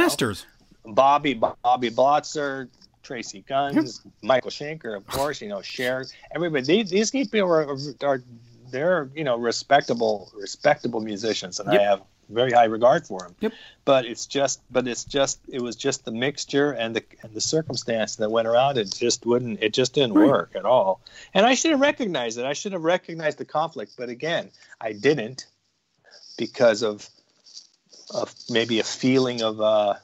Bobby 0.85 1.35
Bobby 1.35 1.91
Blotzer, 1.91 2.69
Tracii 3.03 3.47
Guns, 3.47 4.03
Michael 4.23 4.51
Schenker, 4.51 4.97
of 4.97 5.07
course. 5.07 5.41
You 5.41 5.49
know, 5.49 5.63
Share. 5.63 6.05
Everybody. 6.35 6.65
These, 6.65 6.91
these 6.91 7.11
people 7.11 7.49
are, 7.51 7.77
are 8.03 8.23
they're 8.71 9.11
you 9.15 9.25
know 9.25 9.39
respectable 9.39 10.31
respectable 10.35 11.01
musicians, 11.01 11.61
and 11.61 11.73
Yep. 11.73 11.81
I 11.81 11.85
have 11.85 12.03
very 12.31 12.51
high 12.53 12.65
regard 12.67 13.07
for 13.07 13.21
them. 13.21 13.35
Yep. 13.41 13.53
But 13.87 14.05
it's 14.05 14.27
just 14.27 14.61
but 14.71 14.87
it's 14.87 15.05
just 15.05 15.41
it 15.49 15.63
was 15.63 15.77
just 15.77 16.05
the 16.05 16.13
mixture 16.13 16.73
and 16.73 16.95
the 16.95 17.03
and 17.23 17.33
the 17.33 17.41
circumstance 17.41 18.17
that 18.17 18.31
went 18.31 18.47
around 18.47 18.77
it 18.77 18.93
just 18.95 19.25
wouldn't 19.25 19.63
it 19.63 19.73
just 19.73 19.95
didn't 19.95 20.13
Right. 20.13 20.29
work 20.29 20.53
at 20.55 20.67
all. 20.67 21.01
And 21.33 21.47
I 21.47 21.55
should 21.55 21.71
have 21.71 21.81
recognized 21.81 22.37
it. 22.39 22.45
I 22.45 22.53
should 22.53 22.73
have 22.73 22.85
recognized 22.85 23.39
the 23.39 23.47
conflict, 23.47 23.93
but 23.97 24.11
again, 24.11 24.51
I 24.79 24.93
didn't 24.93 25.47
because 26.37 26.83
of 26.83 27.09
of 28.11 28.35
maybe 28.51 28.79
a 28.81 28.85
feeling 28.85 29.41
of 29.43 29.61
uh, 29.63 29.95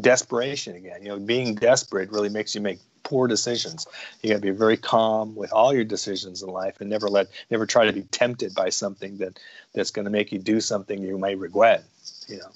desperation 0.00 0.76
again. 0.76 1.02
You 1.02 1.08
know, 1.08 1.18
being 1.18 1.54
desperate 1.54 2.10
really 2.10 2.28
makes 2.28 2.54
you 2.54 2.60
make 2.60 2.78
poor 3.02 3.26
decisions. 3.26 3.86
You 4.22 4.30
got 4.30 4.36
to 4.36 4.40
be 4.40 4.50
very 4.50 4.76
calm 4.76 5.34
with 5.34 5.52
all 5.52 5.74
your 5.74 5.84
decisions 5.84 6.42
in 6.42 6.48
life, 6.48 6.80
and 6.80 6.88
never 6.88 7.08
let, 7.08 7.28
never 7.50 7.66
try 7.66 7.84
to 7.86 7.92
be 7.92 8.02
tempted 8.02 8.54
by 8.54 8.70
something 8.70 9.18
that 9.18 9.38
that's 9.74 9.90
going 9.90 10.04
to 10.04 10.10
make 10.10 10.32
you 10.32 10.38
do 10.38 10.60
something 10.60 11.02
you 11.02 11.18
may 11.18 11.34
regret. 11.34 11.84
You 12.28 12.38
know. 12.38 12.50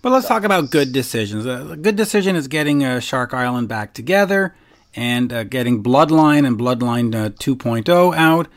But 0.00 0.10
let's 0.10 0.26
talk 0.26 0.42
about 0.42 0.70
good 0.70 0.92
decisions. 0.92 1.46
A 1.46 1.76
good 1.80 1.96
decision 1.96 2.34
is 2.34 2.48
getting 2.48 2.84
uh, 2.84 3.00
Shark 3.00 3.32
Island 3.32 3.68
back 3.68 3.94
together 3.94 4.54
and 4.94 5.32
uh, 5.32 5.44
getting 5.44 5.82
Bloodline 5.82 6.46
and 6.46 6.58
Bloodline 6.58 7.14
uh, 7.14 7.30
2.0 7.30 8.16
out. 8.16 8.48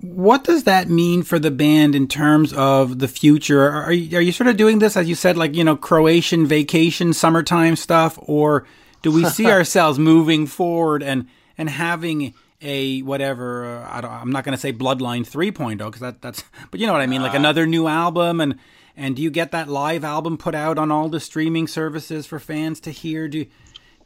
What 0.00 0.44
does 0.44 0.64
that 0.64 0.88
mean 0.88 1.22
for 1.22 1.38
the 1.38 1.50
band 1.50 1.94
in 1.94 2.08
terms 2.08 2.52
of 2.52 2.98
the 2.98 3.08
future? 3.08 3.68
Are 3.68 3.92
you, 3.92 4.18
are 4.18 4.20
you 4.20 4.32
sort 4.32 4.48
of 4.48 4.56
doing 4.56 4.78
this, 4.78 4.96
as 4.96 5.08
you 5.08 5.14
said, 5.14 5.36
like, 5.36 5.54
you 5.54 5.64
know, 5.64 5.76
Croatian 5.76 6.46
vacation, 6.46 7.12
summertime 7.12 7.76
stuff? 7.76 8.18
Or 8.22 8.66
do 9.02 9.12
we 9.12 9.24
see 9.26 9.46
ourselves 9.50 9.98
moving 9.98 10.46
forward 10.46 11.02
and, 11.02 11.26
and 11.56 11.68
having 11.68 12.34
a 12.60 13.00
whatever, 13.02 13.66
uh, 13.66 13.88
I 13.90 14.00
don't, 14.00 14.10
I'm 14.10 14.32
not 14.32 14.44
going 14.44 14.54
to 14.54 14.60
say 14.60 14.72
Bloodline 14.72 15.28
3.0 15.28 15.78
because 15.78 16.00
that, 16.00 16.22
that's, 16.22 16.42
but 16.70 16.80
you 16.80 16.86
know 16.86 16.92
what 16.92 17.02
I 17.02 17.06
mean? 17.06 17.22
Like 17.22 17.34
another 17.34 17.66
new 17.66 17.86
album 17.86 18.40
and, 18.40 18.58
and 18.96 19.14
do 19.14 19.22
you 19.22 19.30
get 19.30 19.52
that 19.52 19.68
live 19.68 20.02
album 20.02 20.36
put 20.36 20.56
out 20.56 20.76
on 20.76 20.90
all 20.90 21.08
the 21.08 21.20
streaming 21.20 21.68
services 21.68 22.26
for 22.26 22.40
fans 22.40 22.80
to 22.80 22.90
hear? 22.90 23.28
Do 23.28 23.46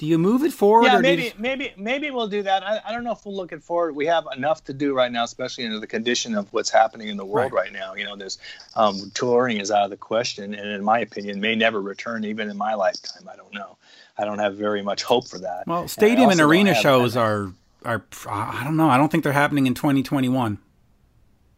do 0.03 0.09
you 0.09 0.19
move 0.19 0.43
it 0.43 0.53
forward? 0.53 0.87
Yeah, 0.87 0.99
or 0.99 1.03
do 1.03 1.09
you 1.09 1.15
maybe, 1.17 1.23
just- 1.29 1.39
maybe, 1.39 1.73
maybe 1.77 2.11
we'll 2.11 2.27
do 2.27 2.43
that. 2.43 2.65
I, 2.65 2.81
I 2.85 2.91
don't 2.91 3.05
know 3.05 3.13
if 3.13 3.25
we'll 3.25 3.37
look 3.37 3.53
it 3.53 3.63
forward. 3.63 3.95
We 3.95 4.07
have 4.07 4.25
enough 4.37 4.65
to 4.65 4.73
do 4.73 4.95
right 4.95 5.13
now, 5.13 5.23
especially 5.23 5.65
under 5.65 5.79
the 5.79 5.87
condition 5.87 6.35
of 6.35 6.53
what's 6.53 6.71
happening 6.71 7.07
in 7.07 7.17
the 7.17 7.25
world 7.25 7.53
Right. 7.53 7.67
right, 7.67 7.73
now. 7.73 7.95
You 7.95 8.05
know, 8.07 8.17
there's 8.17 8.39
um, 8.75 9.13
touring 9.15 9.59
is 9.59 9.71
out 9.71 9.85
of 9.85 9.91
the 9.91 9.97
question, 9.97 10.55
and 10.57 10.69
in 10.71 10.83
my 10.83 10.99
opinion, 10.99 11.41
may 11.41 11.55
never 11.55 11.81
return 11.81 12.25
even 12.25 12.51
in 12.51 12.57
my 12.57 12.75
lifetime. 12.75 13.29
I 13.33 13.37
don't 13.37 13.55
know. 13.55 13.77
I 14.19 14.25
don't 14.25 14.41
have 14.41 14.57
very 14.57 14.83
much 14.83 15.05
hope 15.05 15.29
for 15.29 15.39
that. 15.39 15.69
well, 15.69 15.87
stadium 15.87 16.31
and 16.31 16.39
don't 16.41 16.51
arena 16.51 16.75
shows 16.75 17.17
are 17.17 17.53
are 17.85 18.05
I 18.29 18.63
don't 18.65 18.77
know. 18.77 18.89
I 18.91 18.97
don't 18.97 19.09
think 19.09 19.23
they're 19.23 19.33
happening 19.33 19.69
in 19.69 19.75
2021. 19.75 20.59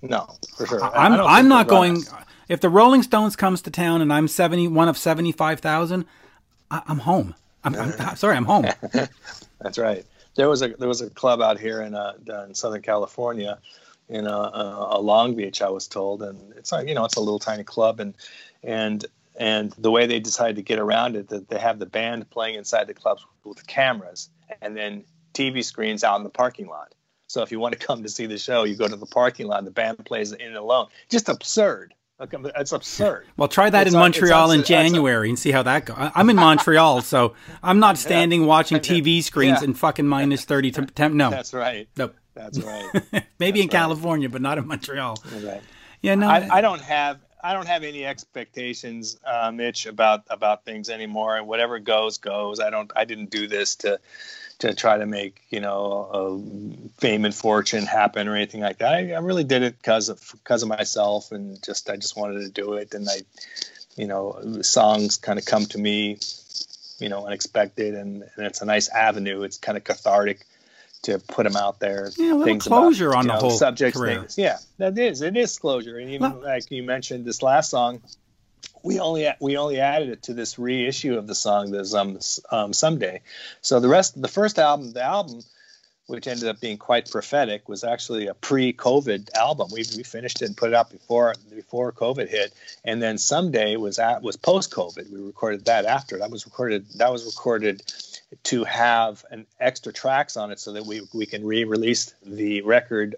no 0.02 0.28
for 0.58 0.66
sure. 0.66 0.84
I- 0.84 0.88
I 0.88 1.04
I'm 1.06 1.16
don't 1.16 1.26
I'm 1.30 1.48
not 1.48 1.66
going. 1.66 2.02
gonna. 2.02 2.26
If 2.46 2.60
the 2.60 2.68
Rolling 2.68 3.02
Stones 3.02 3.36
comes 3.36 3.62
to 3.62 3.70
town 3.70 4.02
and 4.02 4.12
I'm 4.12 4.28
70 4.28 4.68
one 4.68 4.86
of 4.86 4.98
75,000, 4.98 6.04
I'm 6.70 6.98
home. 6.98 7.34
I'm, 7.64 7.74
I'm 7.74 8.16
sorry, 8.16 8.36
I'm 8.36 8.44
home. 8.44 8.66
That's 9.60 9.78
right. 9.78 10.04
There 10.36 10.48
was 10.48 10.62
a 10.62 10.68
there 10.68 10.88
was 10.88 11.00
a 11.00 11.10
club 11.10 11.40
out 11.40 11.58
here 11.58 11.80
in 11.80 11.94
uh, 11.94 12.14
in 12.46 12.54
Southern 12.54 12.82
California, 12.82 13.58
in 14.08 14.26
a, 14.26 14.38
uh, 14.38 14.98
Long 14.98 15.34
Beach, 15.34 15.62
I 15.62 15.70
was 15.70 15.88
told, 15.88 16.22
and 16.22 16.52
it's 16.56 16.72
like 16.72 16.88
you 16.88 16.94
know 16.94 17.04
it's 17.04 17.16
a 17.16 17.20
little 17.20 17.38
tiny 17.38 17.64
club, 17.64 18.00
and 18.00 18.14
and 18.62 19.04
and 19.38 19.72
the 19.78 19.90
way 19.90 20.06
they 20.06 20.20
decided 20.20 20.56
to 20.56 20.62
get 20.62 20.78
around 20.78 21.16
it, 21.16 21.28
that 21.28 21.48
they 21.48 21.58
have 21.58 21.78
the 21.78 21.86
band 21.86 22.28
playing 22.30 22.56
inside 22.56 22.86
the 22.86 22.94
clubs 22.94 23.24
with 23.44 23.66
cameras, 23.66 24.28
and 24.60 24.76
then 24.76 25.04
TV 25.32 25.64
screens 25.64 26.04
out 26.04 26.18
in 26.18 26.24
the 26.24 26.30
parking 26.30 26.66
lot. 26.66 26.94
So 27.26 27.42
if 27.42 27.50
you 27.50 27.58
want 27.58 27.78
to 27.78 27.86
come 27.86 28.02
to 28.02 28.08
see 28.08 28.26
the 28.26 28.38
show, 28.38 28.64
you 28.64 28.76
go 28.76 28.86
to 28.86 28.96
the 28.96 29.06
parking 29.06 29.46
lot. 29.46 29.64
The 29.64 29.70
band 29.70 30.04
plays 30.04 30.32
in 30.32 30.54
alone. 30.54 30.88
Just 31.08 31.28
absurd. 31.28 31.94
Okay, 32.20 32.36
It's 32.56 32.70
absurd. 32.72 33.26
Well, 33.36 33.48
try 33.48 33.70
that 33.70 33.86
It's 33.88 33.94
in 33.94 33.96
on- 34.00 34.04
Montreal 34.06 34.52
in 34.52 34.62
January 34.62 35.28
and 35.28 35.38
see 35.38 35.50
how 35.50 35.64
that 35.64 35.84
goes. 35.86 35.96
I'm 35.98 36.30
in 36.30 36.36
Montreal, 36.36 37.02
so 37.02 37.34
I'm 37.62 37.80
not 37.80 37.98
standing 38.06 38.46
watching 38.46 38.78
TV 38.80 39.22
screens 39.22 39.58
Yeah. 39.60 39.68
in 39.68 39.74
fucking 39.74 40.06
minus 40.06 40.44
30 40.44 40.70
temp. 40.72 40.94
temp 40.94 41.14
no, 41.14 41.30
That's 41.30 41.52
right. 41.52 41.88
Nope. 41.96 42.14
That's 42.34 42.58
right. 42.60 42.84
Maybe 43.38 43.60
in 43.60 43.66
That's 43.66 43.74
right. 43.74 43.80
California, 43.80 44.28
but 44.28 44.42
not 44.42 44.58
in 44.58 44.66
Montreal. 44.66 45.16
Right. 45.42 45.62
Yeah, 46.02 46.14
no. 46.16 46.28
I, 46.28 46.48
I 46.50 46.60
don't 46.60 46.80
have 46.80 47.18
I 47.42 47.52
don't 47.52 47.68
have 47.68 47.82
any 47.84 48.06
expectations, 48.06 49.18
uh, 49.24 49.50
Mitch, 49.52 49.86
about 49.86 50.22
about 50.30 50.64
things 50.64 50.88
anymore. 50.88 51.36
And 51.36 51.46
whatever 51.46 51.78
goes 51.78 52.18
goes. 52.18 52.58
I 52.58 52.70
don't. 52.70 52.90
I 52.96 53.04
didn't 53.04 53.30
do 53.30 53.46
this 53.46 53.76
to 53.76 54.00
to 54.64 54.74
try 54.74 54.98
to 54.98 55.06
make 55.06 55.40
you 55.50 55.60
know 55.60 56.40
fame 56.98 57.24
and 57.24 57.34
fortune 57.34 57.84
happen 57.84 58.28
or 58.28 58.34
anything 58.36 58.60
like 58.60 58.78
that. 58.78 58.94
I, 58.94 59.12
I 59.12 59.18
really 59.20 59.44
did 59.44 59.62
it 59.62 59.76
because 59.78 60.08
of 60.08 60.20
because 60.32 60.62
of 60.62 60.68
myself 60.68 61.32
and 61.32 61.62
just 61.62 61.88
I 61.90 61.96
just 61.96 62.16
wanted 62.16 62.40
to 62.40 62.50
do 62.50 62.74
it. 62.74 62.94
And 62.94 63.08
I, 63.08 63.16
you 63.96 64.06
know, 64.06 64.60
songs 64.62 65.16
kind 65.16 65.38
of 65.38 65.44
come 65.44 65.66
to 65.66 65.78
me, 65.78 66.18
you 66.98 67.08
know, 67.08 67.26
unexpected, 67.26 67.94
and, 67.94 68.22
and 68.36 68.46
it's 68.46 68.62
a 68.62 68.64
nice 68.66 68.88
avenue. 68.88 69.42
It's 69.42 69.58
kind 69.58 69.78
of 69.78 69.84
cathartic 69.84 70.44
to 71.02 71.18
put 71.18 71.44
them 71.44 71.56
out 71.56 71.80
there. 71.80 72.10
Yeah, 72.16 72.26
a 72.26 72.32
little 72.32 72.44
things 72.44 72.64
closure 72.66 73.08
about, 73.10 73.18
on 73.18 73.24
you 73.24 73.28
the 73.28 73.34
know, 73.34 73.40
whole 73.40 73.50
subject. 73.50 73.96
Things. 73.96 74.38
Yeah, 74.38 74.58
that 74.78 74.98
is. 74.98 75.20
It 75.22 75.36
is 75.36 75.58
closure, 75.58 75.98
and 75.98 76.10
even 76.10 76.32
Well- 76.32 76.42
like 76.42 76.70
you 76.70 76.82
mentioned, 76.82 77.24
this 77.24 77.42
last 77.42 77.70
song, 77.70 78.00
we 78.84 79.00
only 79.00 79.28
we 79.40 79.56
only 79.56 79.80
added 79.80 80.10
it 80.10 80.22
to 80.24 80.34
this 80.34 80.58
reissue 80.58 81.16
of 81.16 81.26
the 81.26 81.34
song, 81.34 81.72
that's 81.72 81.94
um, 81.94 82.18
um 82.52 82.72
someday. 82.72 83.22
So 83.62 83.80
the 83.80 83.88
rest, 83.88 84.20
the 84.20 84.28
first 84.28 84.58
album, 84.58 84.92
the 84.92 85.02
album, 85.02 85.40
which 86.06 86.28
ended 86.28 86.48
up 86.48 86.60
being 86.60 86.76
quite 86.76 87.10
prophetic, 87.10 87.66
was 87.66 87.82
actually 87.82 88.26
a 88.26 88.34
pre-COVID 88.34 89.34
album. 89.34 89.70
We, 89.72 89.84
we 89.96 90.02
finished 90.02 90.42
it 90.42 90.46
and 90.46 90.56
put 90.56 90.68
it 90.68 90.74
out 90.74 90.90
before 90.90 91.34
before 91.50 91.92
COVID 91.92 92.28
hit, 92.28 92.52
and 92.84 93.02
then 93.02 93.16
someday 93.16 93.76
was 93.76 93.98
at 93.98 94.22
was 94.22 94.36
post-COVID. 94.36 95.10
We 95.10 95.20
recorded 95.22 95.64
that 95.64 95.86
after. 95.86 96.18
That 96.18 96.30
was 96.30 96.44
recorded. 96.44 96.86
That 96.96 97.10
was 97.10 97.24
recorded 97.24 97.82
to 98.44 98.64
have 98.64 99.24
an 99.30 99.46
extra 99.58 99.94
tracks 99.94 100.36
on 100.36 100.50
it 100.50 100.60
so 100.60 100.74
that 100.74 100.84
we 100.84 101.00
we 101.14 101.24
can 101.24 101.44
re-release 101.46 102.14
the 102.22 102.60
record 102.60 103.16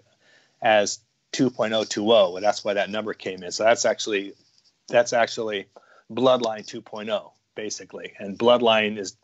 as 0.61 0.99
2.020 1.33 2.35
and 2.37 2.43
that's 2.43 2.63
why 2.63 2.73
that 2.73 2.89
number 2.89 3.13
came 3.13 3.43
in 3.43 3.51
so 3.51 3.63
that's 3.63 3.85
actually 3.85 4.33
that's 4.87 5.13
actually 5.13 5.67
bloodline 6.11 6.65
2.0 6.65 7.31
basically. 7.55 8.13
And 8.19 8.37
bloodline 8.37 8.97
is 8.97 9.15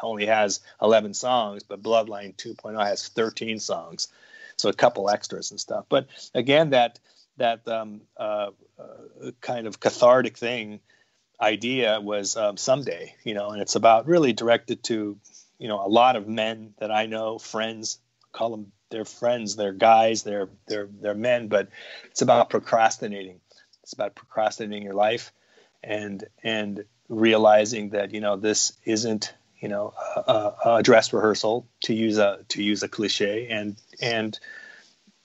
only 0.00 0.26
has 0.26 0.60
11 0.80 1.14
songs 1.14 1.62
but 1.62 1.82
bloodline 1.82 2.36
2.0 2.36 2.84
has 2.84 3.08
13 3.08 3.58
songs. 3.58 4.08
So 4.56 4.68
a 4.68 4.72
couple 4.72 5.10
extras 5.10 5.50
and 5.50 5.60
stuff. 5.60 5.86
But 5.88 6.08
again 6.34 6.70
that 6.70 6.98
that 7.38 7.66
um, 7.66 8.02
uh, 8.16 8.50
uh, 8.78 9.30
kind 9.40 9.66
of 9.66 9.80
cathartic 9.80 10.36
thing 10.36 10.80
idea 11.40 12.00
was 12.00 12.36
um, 12.36 12.56
someday 12.56 13.14
you 13.24 13.34
know 13.34 13.50
and 13.50 13.60
it's 13.60 13.74
about 13.74 14.06
really 14.06 14.32
directed 14.32 14.82
to 14.84 15.18
you 15.58 15.68
know 15.68 15.84
a 15.84 15.88
lot 15.88 16.14
of 16.14 16.28
men 16.28 16.72
that 16.78 16.92
i 16.92 17.06
know 17.06 17.38
friends 17.38 17.98
call 18.30 18.50
them 18.50 18.72
they're 18.90 19.04
friends 19.04 19.56
they're 19.56 19.72
guys 19.72 20.22
their 20.22 20.48
their 20.68 20.88
they're 21.00 21.14
men 21.14 21.48
but 21.48 21.68
it's 22.10 22.22
about 22.22 22.48
procrastinating 22.48 23.40
it's 23.82 23.92
about 23.92 24.14
procrastinating 24.14 24.84
your 24.84 24.94
life 24.94 25.32
and 25.82 26.24
and 26.42 26.84
realizing 27.08 27.90
that 27.90 28.12
you 28.12 28.20
know 28.20 28.36
this 28.36 28.72
isn't 28.84 29.34
you 29.60 29.68
know 29.68 29.92
a, 30.16 30.52
a 30.66 30.82
dress 30.82 31.12
rehearsal 31.12 31.66
to 31.82 31.94
use 31.94 32.18
a 32.18 32.40
to 32.48 32.62
use 32.62 32.82
a 32.82 32.88
cliche. 32.88 33.48
And 33.48 33.76
and 34.00 34.38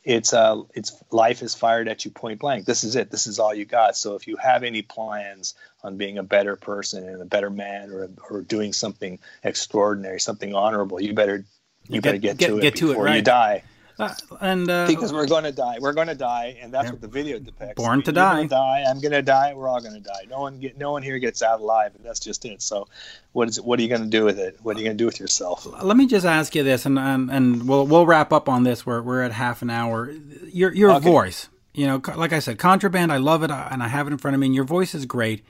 it's 0.03 0.33
uh 0.33 0.61
it's 0.73 1.01
life 1.11 1.41
is 1.41 1.53
fired 1.53 1.87
at 1.87 2.05
you 2.05 2.11
point 2.11 2.39
blank. 2.39 2.65
This 2.65 2.83
is 2.83 2.95
it. 2.95 3.11
This 3.11 3.27
is 3.27 3.39
all 3.39 3.53
you 3.53 3.65
got. 3.65 3.97
So 3.97 4.15
if 4.15 4.27
you 4.27 4.37
have 4.37 4.63
any 4.63 4.81
plans 4.81 5.53
on 5.83 5.97
being 5.97 6.17
a 6.17 6.23
better 6.23 6.55
person 6.55 7.07
and 7.07 7.21
a 7.21 7.25
better 7.25 7.49
man 7.49 7.91
or 7.91 8.09
or 8.29 8.41
doing 8.41 8.73
something 8.73 9.19
extraordinary 9.43 10.19
something 10.19 10.53
honorable 10.53 10.99
you 11.01 11.13
better 11.13 11.45
you 11.87 12.01
Get- 12.01 12.03
better 12.03 12.17
get, 12.17 12.37
get- 12.37 12.47
to 12.47 12.57
it 12.57 12.61
get 12.61 12.75
to 12.77 12.85
it, 12.91 12.93
before 12.93 13.09
you 13.09 13.21
die 13.21 13.63
Uh, 13.99 14.13
and 14.41 14.69
uh, 14.69 14.85
because 14.85 15.11
we're 15.11 15.25
going 15.25 15.43
to 15.43 15.51
die. 15.51 15.77
We're 15.79 15.93
going 15.93 16.07
to 16.07 16.15
die, 16.15 16.55
and 16.61 16.71
that's 16.71 16.91
what 16.91 17.01
the 17.01 17.07
video 17.07 17.39
depicts. 17.39 17.73
Born 17.75 18.03
to 18.03 18.11
gonna 18.11 18.43
die. 18.43 18.47
die. 18.47 18.85
I'm 18.87 18.99
going 19.01 19.11
to 19.11 19.23
die. 19.23 19.53
We're 19.55 19.67
all 19.67 19.81
going 19.81 19.95
to 19.95 19.99
die. 19.99 20.25
No 20.29 20.39
one 20.41 20.59
get. 20.59 20.77
No 20.77 20.91
one 20.91 21.01
here 21.01 21.17
gets 21.17 21.41
out 21.41 21.59
alive, 21.61 21.95
and 21.95 22.05
that's 22.05 22.19
just 22.19 22.45
it. 22.45 22.61
So, 22.61 22.87
what 23.31 23.49
is? 23.49 23.59
What 23.59 23.79
are 23.79 23.81
you 23.81 23.89
going 23.89 24.03
to 24.03 24.07
do 24.09 24.23
with 24.23 24.37
it? 24.37 24.59
What 24.61 24.75
are 24.75 24.79
you 24.79 24.85
going 24.85 24.97
to 24.97 25.01
do 25.01 25.07
with 25.07 25.19
yourself? 25.19 25.65
let 25.81 25.97
me 25.97 26.05
just 26.05 26.25
ask 26.27 26.53
you 26.53 26.61
this, 26.63 26.85
and 26.85 26.99
and, 26.99 27.31
and 27.31 27.67
we'll 27.67 27.87
we'll 27.87 28.05
wrap 28.05 28.31
up 28.31 28.47
on 28.47 28.61
this. 28.63 28.85
We're 28.85 29.01
we're 29.01 29.23
at 29.23 29.31
half 29.31 29.63
an 29.63 29.71
hour. 29.71 30.11
Your 30.45 30.71
your 30.75 30.91
Okay. 30.91 31.09
voice, 31.09 31.49
you 31.73 31.87
know, 31.87 31.99
like 32.15 32.33
I 32.33 32.39
said, 32.39 32.59
contraband. 32.59 33.11
I 33.11 33.17
love 33.17 33.41
it, 33.41 33.49
uh, 33.49 33.67
and 33.71 33.81
I 33.81 33.87
have 33.87 34.05
it 34.05 34.11
in 34.11 34.19
front 34.19 34.35
of 34.35 34.39
me. 34.41 34.45
And 34.45 34.55
your 34.55 34.63
voice 34.65 34.93
is 34.93 35.07
great. 35.07 35.43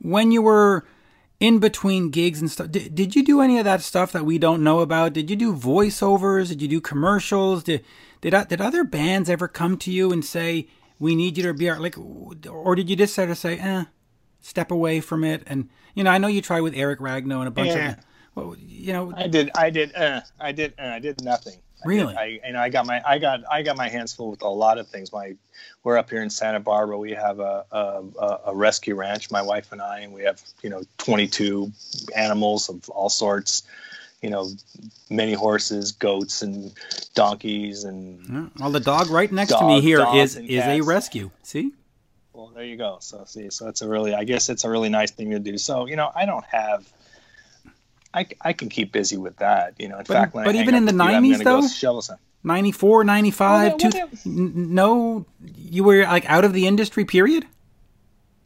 When 0.00 0.32
you 0.32 0.40
were 0.40 0.86
in 1.40 1.58
between 1.58 2.10
gigs 2.10 2.40
and 2.40 2.50
stuff, 2.50 2.70
did, 2.70 2.94
did 2.94 3.16
you 3.16 3.24
do 3.24 3.40
any 3.40 3.58
of 3.58 3.64
that 3.64 3.82
stuff 3.82 4.12
that 4.12 4.24
we 4.24 4.38
don't 4.38 4.62
know 4.62 4.80
about? 4.80 5.12
Did 5.12 5.28
you 5.30 5.36
do 5.36 5.54
voiceovers? 5.54 6.48
Did 6.48 6.62
you 6.62 6.68
do 6.68 6.80
commercials? 6.80 7.62
Did 7.64 7.84
did 8.20 8.34
did 8.48 8.60
other 8.60 8.84
bands 8.84 9.28
ever 9.28 9.48
come 9.48 9.76
to 9.78 9.90
you 9.90 10.12
and 10.12 10.24
say 10.24 10.68
we 10.98 11.14
need 11.14 11.36
you 11.36 11.42
to 11.44 11.54
be 11.54 11.68
our 11.68 11.78
like, 11.78 11.96
or 11.98 12.74
did 12.74 12.88
you 12.88 12.96
just 12.96 13.14
sort 13.14 13.30
of 13.30 13.36
say, 13.38 13.58
eh, 13.58 13.84
step 14.40 14.70
away 14.70 15.00
from 15.00 15.24
it? 15.24 15.42
And 15.46 15.68
you 15.94 16.04
know, 16.04 16.10
I 16.10 16.18
know 16.18 16.28
you 16.28 16.40
tried 16.40 16.62
with 16.62 16.74
Eric 16.74 17.00
Ragno 17.00 17.38
and 17.40 17.48
a 17.48 17.50
bunch 17.50 17.70
Yeah. 17.70 17.90
of, 17.90 17.96
well, 18.34 18.56
you 18.58 18.92
know, 18.92 19.12
I 19.16 19.26
did. 19.28 19.50
I 19.54 19.70
did. 19.70 19.94
Uh, 19.94 20.20
I 20.40 20.52
did. 20.52 20.74
Uh, 20.78 20.82
I 20.86 20.98
did 20.98 21.22
nothing. 21.22 21.58
Really? 21.84 22.16
I 22.16 22.40
and 22.44 22.56
I 22.56 22.68
got 22.70 22.86
my. 22.86 23.02
I 23.06 23.18
got. 23.18 23.40
I 23.50 23.62
got 23.62 23.76
my 23.76 23.88
hands 23.88 24.12
full 24.12 24.30
with 24.30 24.42
a 24.42 24.48
lot 24.48 24.78
of 24.78 24.88
things. 24.88 25.12
My. 25.12 25.34
We're 25.82 25.98
up 25.98 26.08
here 26.08 26.22
in 26.22 26.30
Santa 26.30 26.60
Barbara. 26.60 26.98
We 26.98 27.12
have 27.12 27.40
a 27.40 27.64
a, 27.70 28.38
a, 28.46 28.54
rescue 28.54 28.94
ranch. 28.94 29.30
My 29.30 29.42
wife 29.42 29.70
and 29.70 29.82
I, 29.82 30.00
and 30.00 30.14
we 30.14 30.22
have 30.22 30.40
you 30.62 30.70
know 30.70 30.82
22 30.98 31.70
animals 32.16 32.68
of 32.70 32.88
all 32.88 33.10
sorts. 33.10 33.64
You 34.22 34.30
know, 34.30 34.48
many 35.10 35.34
horses, 35.34 35.92
goats, 35.92 36.40
and 36.40 36.72
donkeys, 37.14 37.84
and 37.84 38.50
Well, 38.58 38.70
the 38.70 38.80
dog 38.80 39.08
right 39.08 39.30
next 39.30 39.52
to 39.52 39.66
me 39.66 39.82
here 39.82 40.04
is 40.14 40.36
is 40.36 40.48
is 40.48 40.64
a 40.64 40.80
rescue. 40.80 41.30
See, 41.42 41.72
Well, 42.32 42.50
there 42.54 42.64
you 42.64 42.76
go. 42.76 42.98
So 43.00 43.24
see, 43.26 43.50
so 43.50 43.68
it's 43.68 43.82
a 43.82 43.88
really, 43.88 44.14
I 44.14 44.24
guess 44.24 44.48
it's 44.48 44.64
a 44.64 44.70
really 44.70 44.88
nice 44.88 45.10
thing 45.10 45.30
to 45.30 45.38
do. 45.38 45.58
So 45.58 45.86
you 45.86 45.96
know, 45.96 46.10
I 46.14 46.24
don't 46.24 46.44
have, 46.46 46.90
I, 48.14 48.26
I 48.42 48.52
can 48.52 48.68
keep 48.68 48.92
busy 48.92 49.16
with 49.16 49.36
that. 49.38 49.74
You 49.78 49.88
know, 49.88 49.98
in 49.98 50.04
But- 50.06 50.14
fact, 50.14 50.34
when 50.34 50.44
but 50.44 50.54
hang 50.54 50.62
even 50.62 50.74
in 50.74 50.84
the 50.86 50.92
with 50.92 51.00
you, 51.02 51.16
I'm 51.16 51.24
90s 51.24 51.32
gonna 51.32 51.44
go 51.44 51.60
though? 51.62 51.68
shovel 51.68 52.02
some. 52.02 52.18
94, 52.46 53.04
95, 53.04 53.68
Well, 53.72 53.78
two, 53.90 53.98
n- 54.26 54.74
no, 54.74 55.26
you 55.56 55.82
were 55.82 56.02
like 56.04 56.28
out 56.28 56.44
of 56.44 56.52
the 56.52 56.66
industry. 56.66 57.04
Period. 57.04 57.46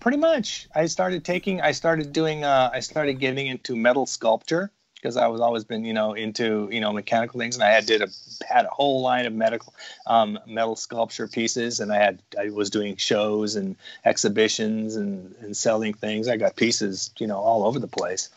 Pretty 0.01 0.19
much, 0.19 0.69
I 0.75 0.87
started 0.87 1.25
taking, 1.25 1.61
I 1.61 1.73
started 1.73 2.13
doing, 2.13 2.45
uh, 2.45 2.71
I 2.73 2.79
started 2.81 3.15
getting 3.15 3.49
into 3.49 3.75
metal 3.75 4.07
sculpture 4.07 4.71
because 4.95 5.17
I 5.17 5.27
was 5.27 5.41
always 5.41 5.65
been, 5.65 5.85
you 5.85 5.93
know, 5.93 6.13
into 6.15 6.69
you 6.71 6.81
know 6.81 6.93
mechanical 6.93 7.41
things, 7.41 7.57
and 7.57 7.65
I 7.65 7.71
had 7.71 7.87
did 7.87 8.03
a 8.03 8.09
had 8.49 8.65
a 8.67 8.69
whole 8.69 9.03
line 9.03 9.27
of 9.27 9.33
medical 9.33 9.75
um, 10.07 10.39
metal 10.47 10.77
sculpture 10.77 11.27
pieces, 11.27 11.81
and 11.81 11.93
I 11.93 11.97
had 11.97 12.23
I 12.39 12.51
was 12.51 12.71
doing 12.71 12.97
shows 12.97 13.57
and 13.57 13.75
exhibitions 14.05 14.95
and 14.97 15.35
and 15.41 15.57
selling 15.57 15.93
things. 15.95 16.29
I 16.29 16.37
got 16.37 16.55
pieces, 16.57 17.11
you 17.19 17.27
know, 17.27 17.39
all 17.39 17.65
over 17.67 17.79
the 17.81 17.89
place, 17.89 18.29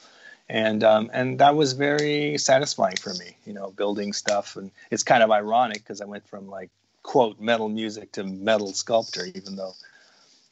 and 0.51 0.83
um, 0.83 1.09
and 1.13 1.39
that 1.39 1.55
was 1.55 1.71
very 1.71 2.37
satisfying 2.37 2.97
for 2.97 3.13
me, 3.13 3.37
you 3.45 3.53
know, 3.53 3.71
building 3.71 4.11
stuff. 4.11 4.57
And 4.57 4.69
it's 4.91 5.01
kind 5.01 5.23
of 5.23 5.31
ironic 5.31 5.77
because 5.77 6.01
I 6.01 6.05
went 6.05 6.27
from 6.27 6.49
like 6.49 6.69
quote 7.03 7.39
metal 7.39 7.69
music 7.69 8.11
to 8.13 8.25
metal 8.25 8.73
sculptor, 8.73 9.25
even 9.33 9.55
though 9.55 9.71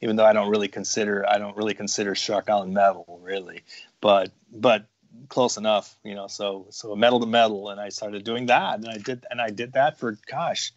even 0.00 0.16
though 0.16 0.24
I 0.24 0.32
don't 0.32 0.48
really 0.48 0.68
consider 0.68 1.28
I 1.28 1.36
don't 1.36 1.54
really 1.54 1.74
consider 1.74 2.14
Shark 2.14 2.48
Island 2.48 2.72
metal 2.72 3.20
really, 3.22 3.60
but 4.00 4.32
but 4.50 4.86
close 5.28 5.58
enough, 5.58 5.94
you 6.02 6.14
know. 6.14 6.28
So 6.28 6.64
so 6.70 6.96
metal 6.96 7.20
to 7.20 7.26
metal, 7.26 7.68
and 7.68 7.78
I 7.78 7.90
started 7.90 8.24
doing 8.24 8.46
that, 8.46 8.78
and 8.78 8.88
I 8.88 8.96
did 8.96 9.26
and 9.30 9.38
I 9.38 9.50
did 9.50 9.74
that 9.74 9.98
for 9.98 10.16
gosh, 10.30 10.72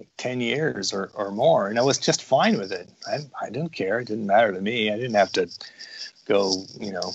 like 0.00 0.08
ten 0.16 0.40
years 0.40 0.92
or, 0.92 1.12
or 1.14 1.30
more, 1.30 1.68
and 1.68 1.78
I 1.78 1.82
was 1.82 1.98
just 1.98 2.20
fine 2.20 2.58
with 2.58 2.72
it. 2.72 2.88
I 3.06 3.18
I 3.40 3.48
didn't 3.48 3.74
care. 3.74 4.00
It 4.00 4.08
didn't 4.08 4.26
matter 4.26 4.52
to 4.52 4.60
me. 4.60 4.90
I 4.90 4.96
didn't 4.96 5.14
have 5.14 5.30
to 5.34 5.48
go, 6.26 6.64
you 6.80 6.90
know, 6.90 7.12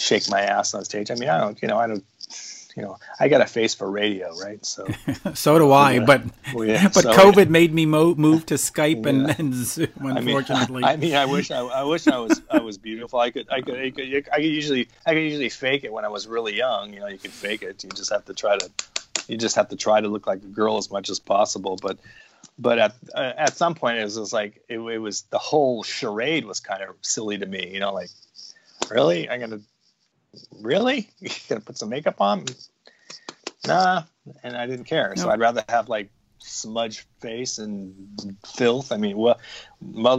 shake 0.00 0.28
my 0.30 0.40
ass 0.42 0.74
on 0.74 0.84
stage. 0.84 1.10
I 1.10 1.14
mean, 1.14 1.28
I 1.28 1.38
don't, 1.38 1.60
you 1.62 1.68
know, 1.68 1.78
I 1.78 1.86
don't. 1.86 2.04
You 2.76 2.82
know, 2.84 2.98
I 3.18 3.26
got 3.26 3.40
a 3.40 3.46
face 3.46 3.74
for 3.74 3.90
radio, 3.90 4.32
right? 4.38 4.64
So, 4.64 4.86
So 5.34 5.58
do 5.58 5.72
I, 5.72 5.94
Yeah. 5.94 6.04
but 6.06 6.22
Well, 6.54 6.64
yeah, 6.68 6.84
but 6.84 7.02
so- 7.02 7.12
COVID 7.12 7.48
made 7.48 7.74
me 7.74 7.84
mo- 7.84 8.14
move 8.14 8.46
to 8.46 8.54
Skype 8.54 9.06
and, 9.06 9.26
Yeah. 9.26 9.34
and 9.38 9.52
Zoom. 9.52 9.88
I 9.98 10.02
mean, 10.04 10.16
Unfortunately, 10.18 10.84
I 10.92 10.94
mean, 10.96 11.16
I 11.16 11.26
wish 11.26 11.50
I, 11.50 11.58
I 11.66 11.82
wish 11.82 12.06
I 12.06 12.18
was 12.18 12.40
I 12.48 12.60
was 12.60 12.78
beautiful. 12.78 13.18
I 13.18 13.32
could 13.32 13.48
I 13.50 13.60
could 13.60 13.74
I 13.76 13.90
could, 13.90 14.06
I 14.32 14.36
could 14.36 14.44
usually 14.44 14.88
I 15.04 15.14
could 15.14 15.24
usually 15.30 15.48
fake 15.48 15.82
it 15.82 15.92
when 15.92 16.04
I 16.04 16.08
was 16.08 16.28
really 16.28 16.54
young. 16.56 16.94
You 16.94 17.00
know, 17.00 17.08
you 17.08 17.18
could 17.18 17.32
fake 17.32 17.62
it. 17.62 17.82
You 17.82 17.90
just 17.90 18.10
have 18.12 18.24
to 18.26 18.34
try 18.34 18.56
to 18.56 18.70
you 19.28 19.36
just 19.36 19.56
have 19.56 19.68
to 19.70 19.76
try 19.76 20.00
to 20.00 20.06
look 20.08 20.28
like 20.28 20.40
a 20.42 20.52
girl 20.60 20.78
as 20.78 20.92
much 20.92 21.10
as 21.10 21.18
possible. 21.18 21.76
But 21.82 21.98
but 22.56 22.78
at 22.78 22.94
uh, 23.16 23.32
at 23.36 23.56
some 23.56 23.74
point 23.74 23.98
it 23.98 24.04
was 24.04 24.14
just 24.14 24.32
like 24.32 24.62
it, 24.68 24.78
it 24.78 24.98
was 24.98 25.22
the 25.30 25.38
whole 25.38 25.82
charade 25.82 26.44
was 26.46 26.60
kind 26.60 26.82
of 26.84 26.94
silly 27.02 27.36
to 27.36 27.46
me. 27.46 27.68
You 27.74 27.80
know, 27.80 27.92
like 27.92 28.10
really 28.90 29.28
I'm 29.28 29.40
gonna 29.40 29.60
really 30.60 31.08
you 31.20 31.30
gonna 31.48 31.60
put 31.60 31.78
some 31.78 31.88
makeup 31.88 32.20
on? 32.20 32.44
Nah, 33.66 34.04
and 34.42 34.56
I 34.56 34.66
didn't 34.66 34.86
care. 34.86 35.14
So 35.16 35.28
I'd 35.28 35.40
rather 35.40 35.62
have 35.68 35.88
like 35.88 36.10
smudge 36.38 37.06
face 37.20 37.58
and 37.58 38.38
filth. 38.46 38.90
I 38.90 38.96
mean, 38.96 39.18
well, 39.18 39.38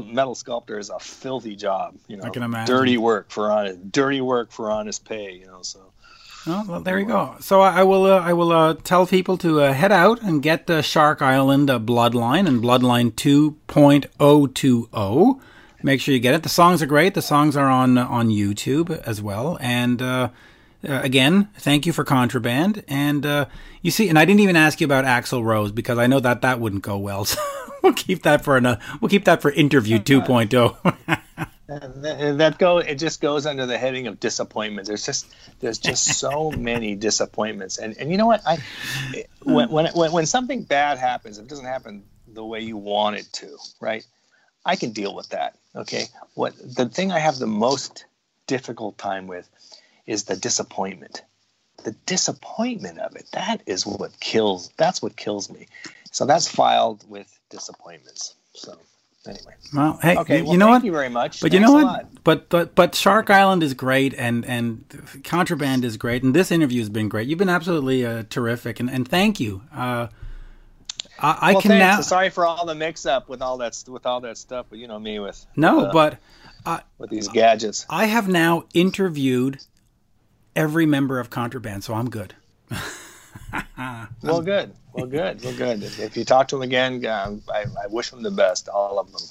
metal 0.03 0.35
sculptor 0.35 0.77
is 0.77 0.89
a 0.89 0.99
filthy 0.99 1.55
job. 1.55 1.95
You 2.07 2.17
know, 2.17 2.23
I 2.23 2.29
can 2.29 2.43
imagine. 2.43 2.75
dirty 2.75 2.97
work 2.97 3.31
for 3.31 3.51
honest, 3.51 3.91
dirty 3.91 4.21
work 4.21 4.51
for 4.51 4.69
honest 4.69 5.05
pay. 5.05 5.33
You 5.33 5.47
know, 5.47 5.63
so 5.63 5.91
Oh, 6.47 6.65
well, 6.67 6.81
there 6.81 6.99
you 6.99 7.05
go. 7.05 7.35
So 7.39 7.61
I, 7.61 7.81
I 7.81 7.83
will 7.83 8.05
uh, 8.05 8.19
I 8.19 8.33
will 8.33 8.51
uh, 8.51 8.73
tell 8.73 9.05
people 9.05 9.37
to 9.37 9.61
uh, 9.61 9.73
head 9.73 9.91
out 9.91 10.23
and 10.23 10.41
get 10.41 10.65
the 10.65 10.81
Shark 10.81 11.21
Island 11.21 11.69
uh, 11.69 11.77
Bloodline 11.77 12.47
and 12.47 12.63
Bloodline 12.63 13.11
2.020. 13.11 15.39
Make 15.83 16.01
sure 16.01 16.13
you 16.13 16.19
get 16.19 16.33
it. 16.33 16.43
The 16.43 16.49
songs 16.49 16.81
are 16.81 16.85
great. 16.85 17.13
The 17.13 17.21
songs 17.21 17.57
are 17.57 17.69
on 17.69 17.97
on 17.97 18.29
YouTube 18.29 18.91
as 19.05 19.21
well. 19.21 19.57
And 19.61 20.01
uh, 20.01 20.29
uh, 20.87 20.99
again, 21.01 21.49
thank 21.57 21.85
you 21.85 21.93
for 21.93 22.03
Contraband. 22.03 22.83
And 22.87 23.25
uh, 23.25 23.45
you 23.81 23.91
see, 23.91 24.09
and 24.09 24.17
I 24.17 24.25
didn't 24.25 24.41
even 24.41 24.55
ask 24.55 24.81
you 24.81 24.85
about 24.85 25.05
Axl 25.05 25.43
Rose 25.43 25.71
because 25.71 25.97
I 25.97 26.07
know 26.07 26.19
that 26.19 26.41
that 26.41 26.59
wouldn't 26.59 26.83
go 26.83 26.97
well. 26.97 27.25
So 27.81 27.87
we'll 27.87 27.93
keep 27.93 28.21
that 28.23 28.43
for 28.43 28.57
an, 28.57 28.67
uh, 28.67 28.79
we'll 28.99 29.09
keep 29.09 29.25
that 29.25 29.41
for 29.41 29.49
interview 29.49 29.95
oh. 29.99 30.01
2.0. 30.01 31.17
And 31.67 32.39
that 32.39 32.59
go 32.59 32.77
it 32.77 32.95
just 32.95 33.21
goes 33.21 33.47
under 33.47 33.65
the 33.65 33.77
heading 33.77 34.05
of 34.05 34.19
disappointment. 34.19 34.87
There's 34.87 35.03
just 35.03 35.33
there's 35.61 35.79
just 35.79 36.19
so 36.19 36.51
many 36.57 36.95
disappointments, 36.95 37.79
and 37.79 37.97
and 37.97 38.11
you 38.11 38.17
know 38.17 38.27
what 38.27 38.41
I 38.45 38.57
when 39.41 39.71
when 39.71 39.87
when, 39.93 40.11
when 40.11 40.25
something 40.25 40.63
bad 40.63 40.99
happens, 40.99 41.39
it 41.39 41.47
doesn't 41.47 41.65
happen 41.65 42.03
the 42.27 42.45
way 42.45 42.59
you 42.59 42.77
want 42.77 43.15
it 43.15 43.31
to, 43.33 43.57
right? 43.79 44.05
I 44.65 44.75
can 44.75 44.91
deal 44.91 45.15
with 45.15 45.29
that. 45.29 45.55
Okay. 45.75 46.05
What 46.35 46.53
the 46.57 46.87
thing 46.87 47.11
I 47.11 47.19
have 47.19 47.37
the 47.37 47.47
most 47.47 48.05
difficult 48.47 48.97
time 48.97 49.27
with 49.27 49.49
is 50.05 50.25
the 50.25 50.35
disappointment. 50.35 51.21
The 51.83 51.95
disappointment 52.05 52.99
of 52.99 53.15
it. 53.15 53.25
That 53.33 53.61
is 53.65 53.85
what 53.85 54.19
kills. 54.19 54.69
That's 54.77 55.01
what 55.01 55.15
kills 55.15 55.49
me. 55.49 55.67
So 56.11 56.25
that's 56.25 56.47
filed 56.47 57.09
with 57.09 57.27
disappointments. 57.49 58.35
So 58.53 58.77
anyway. 59.27 59.53
Well, 59.73 59.99
hey, 60.01 60.17
okay. 60.17 60.37
you, 60.37 60.43
Well, 60.43 60.53
you 60.53 60.59
know 60.59 60.65
thank 60.67 60.75
what? 60.75 60.85
you 60.85 60.91
very 60.91 61.09
much. 61.09 61.41
But 61.41 61.53
you 61.53 61.59
know 61.59 61.71
what? 61.71 62.23
But 62.23 62.49
but 62.49 62.75
but 62.75 62.93
Shark 62.95 63.29
Island 63.29 63.63
is 63.63 63.73
great, 63.73 64.13
and 64.13 64.45
and 64.45 64.83
Contraband 65.23 65.85
is 65.85 65.97
great, 65.97 66.23
and 66.23 66.35
this 66.35 66.51
interview 66.51 66.79
has 66.81 66.89
been 66.89 67.09
great. 67.09 67.27
You've 67.27 67.39
been 67.39 67.49
absolutely 67.49 68.05
uh, 68.05 68.23
terrific, 68.29 68.79
and 68.79 68.89
and 68.89 69.07
thank 69.07 69.39
you. 69.39 69.63
Uh, 69.73 70.07
I, 71.21 71.37
I 71.41 71.51
well, 71.53 71.61
can 71.61 71.69
thanks. 71.69 71.97
now. 71.97 72.01
Sorry 72.01 72.29
for 72.29 72.45
all 72.45 72.65
the 72.65 72.75
mix-up 72.75 73.29
with 73.29 73.41
all 73.41 73.57
that 73.57 73.81
with 73.87 74.05
all 74.05 74.21
that 74.21 74.37
stuff, 74.37 74.65
but 74.69 74.79
you 74.79 74.87
know 74.87 74.99
me 74.99 75.19
with 75.19 75.45
No, 75.55 75.85
uh, 75.85 75.91
but 75.93 76.19
with 76.97 77.09
these 77.09 77.27
gadgets. 77.27 77.85
I 77.89 78.05
have 78.05 78.27
now 78.27 78.65
interviewed 78.73 79.59
every 80.55 80.85
member 80.85 81.19
of 81.19 81.29
Contraband, 81.29 81.83
so 81.83 81.93
I'm 81.93 82.09
good. 82.09 82.35
Well, 84.23 84.41
good. 84.41 84.73
Well, 84.93 85.07
good. 85.07 85.43
Well, 85.43 85.55
good. 85.55 85.83
If, 85.83 85.99
if 85.99 86.17
you 86.17 86.25
talk 86.25 86.49
to 86.49 86.55
them 86.55 86.63
again, 86.63 87.05
um, 87.05 87.41
I, 87.51 87.65
I 87.83 87.87
wish 87.87 88.09
them 88.11 88.21
the 88.23 88.31
best, 88.31 88.69
all 88.69 88.99
of 88.99 89.11
them, 89.11 89.21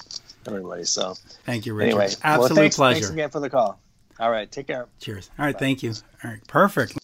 everybody. 0.46 0.84
So 0.84 1.14
Thank 1.44 1.66
you, 1.66 1.74
Richard. 1.74 1.90
anyway, 1.90 2.12
Absolute 2.22 2.38
well, 2.38 2.48
thanks, 2.56 2.76
pleasure. 2.76 2.94
Thanks 2.94 3.10
again 3.10 3.30
for 3.30 3.40
the 3.40 3.50
call. 3.50 3.80
All 4.18 4.30
right, 4.30 4.50
take 4.50 4.66
care. 4.66 4.86
Cheers. 5.00 5.30
All 5.38 5.46
right, 5.46 5.58
thank 5.58 5.82
you. 5.82 5.94
All 6.24 6.30
right, 6.30 6.46
perfect. 6.46 6.98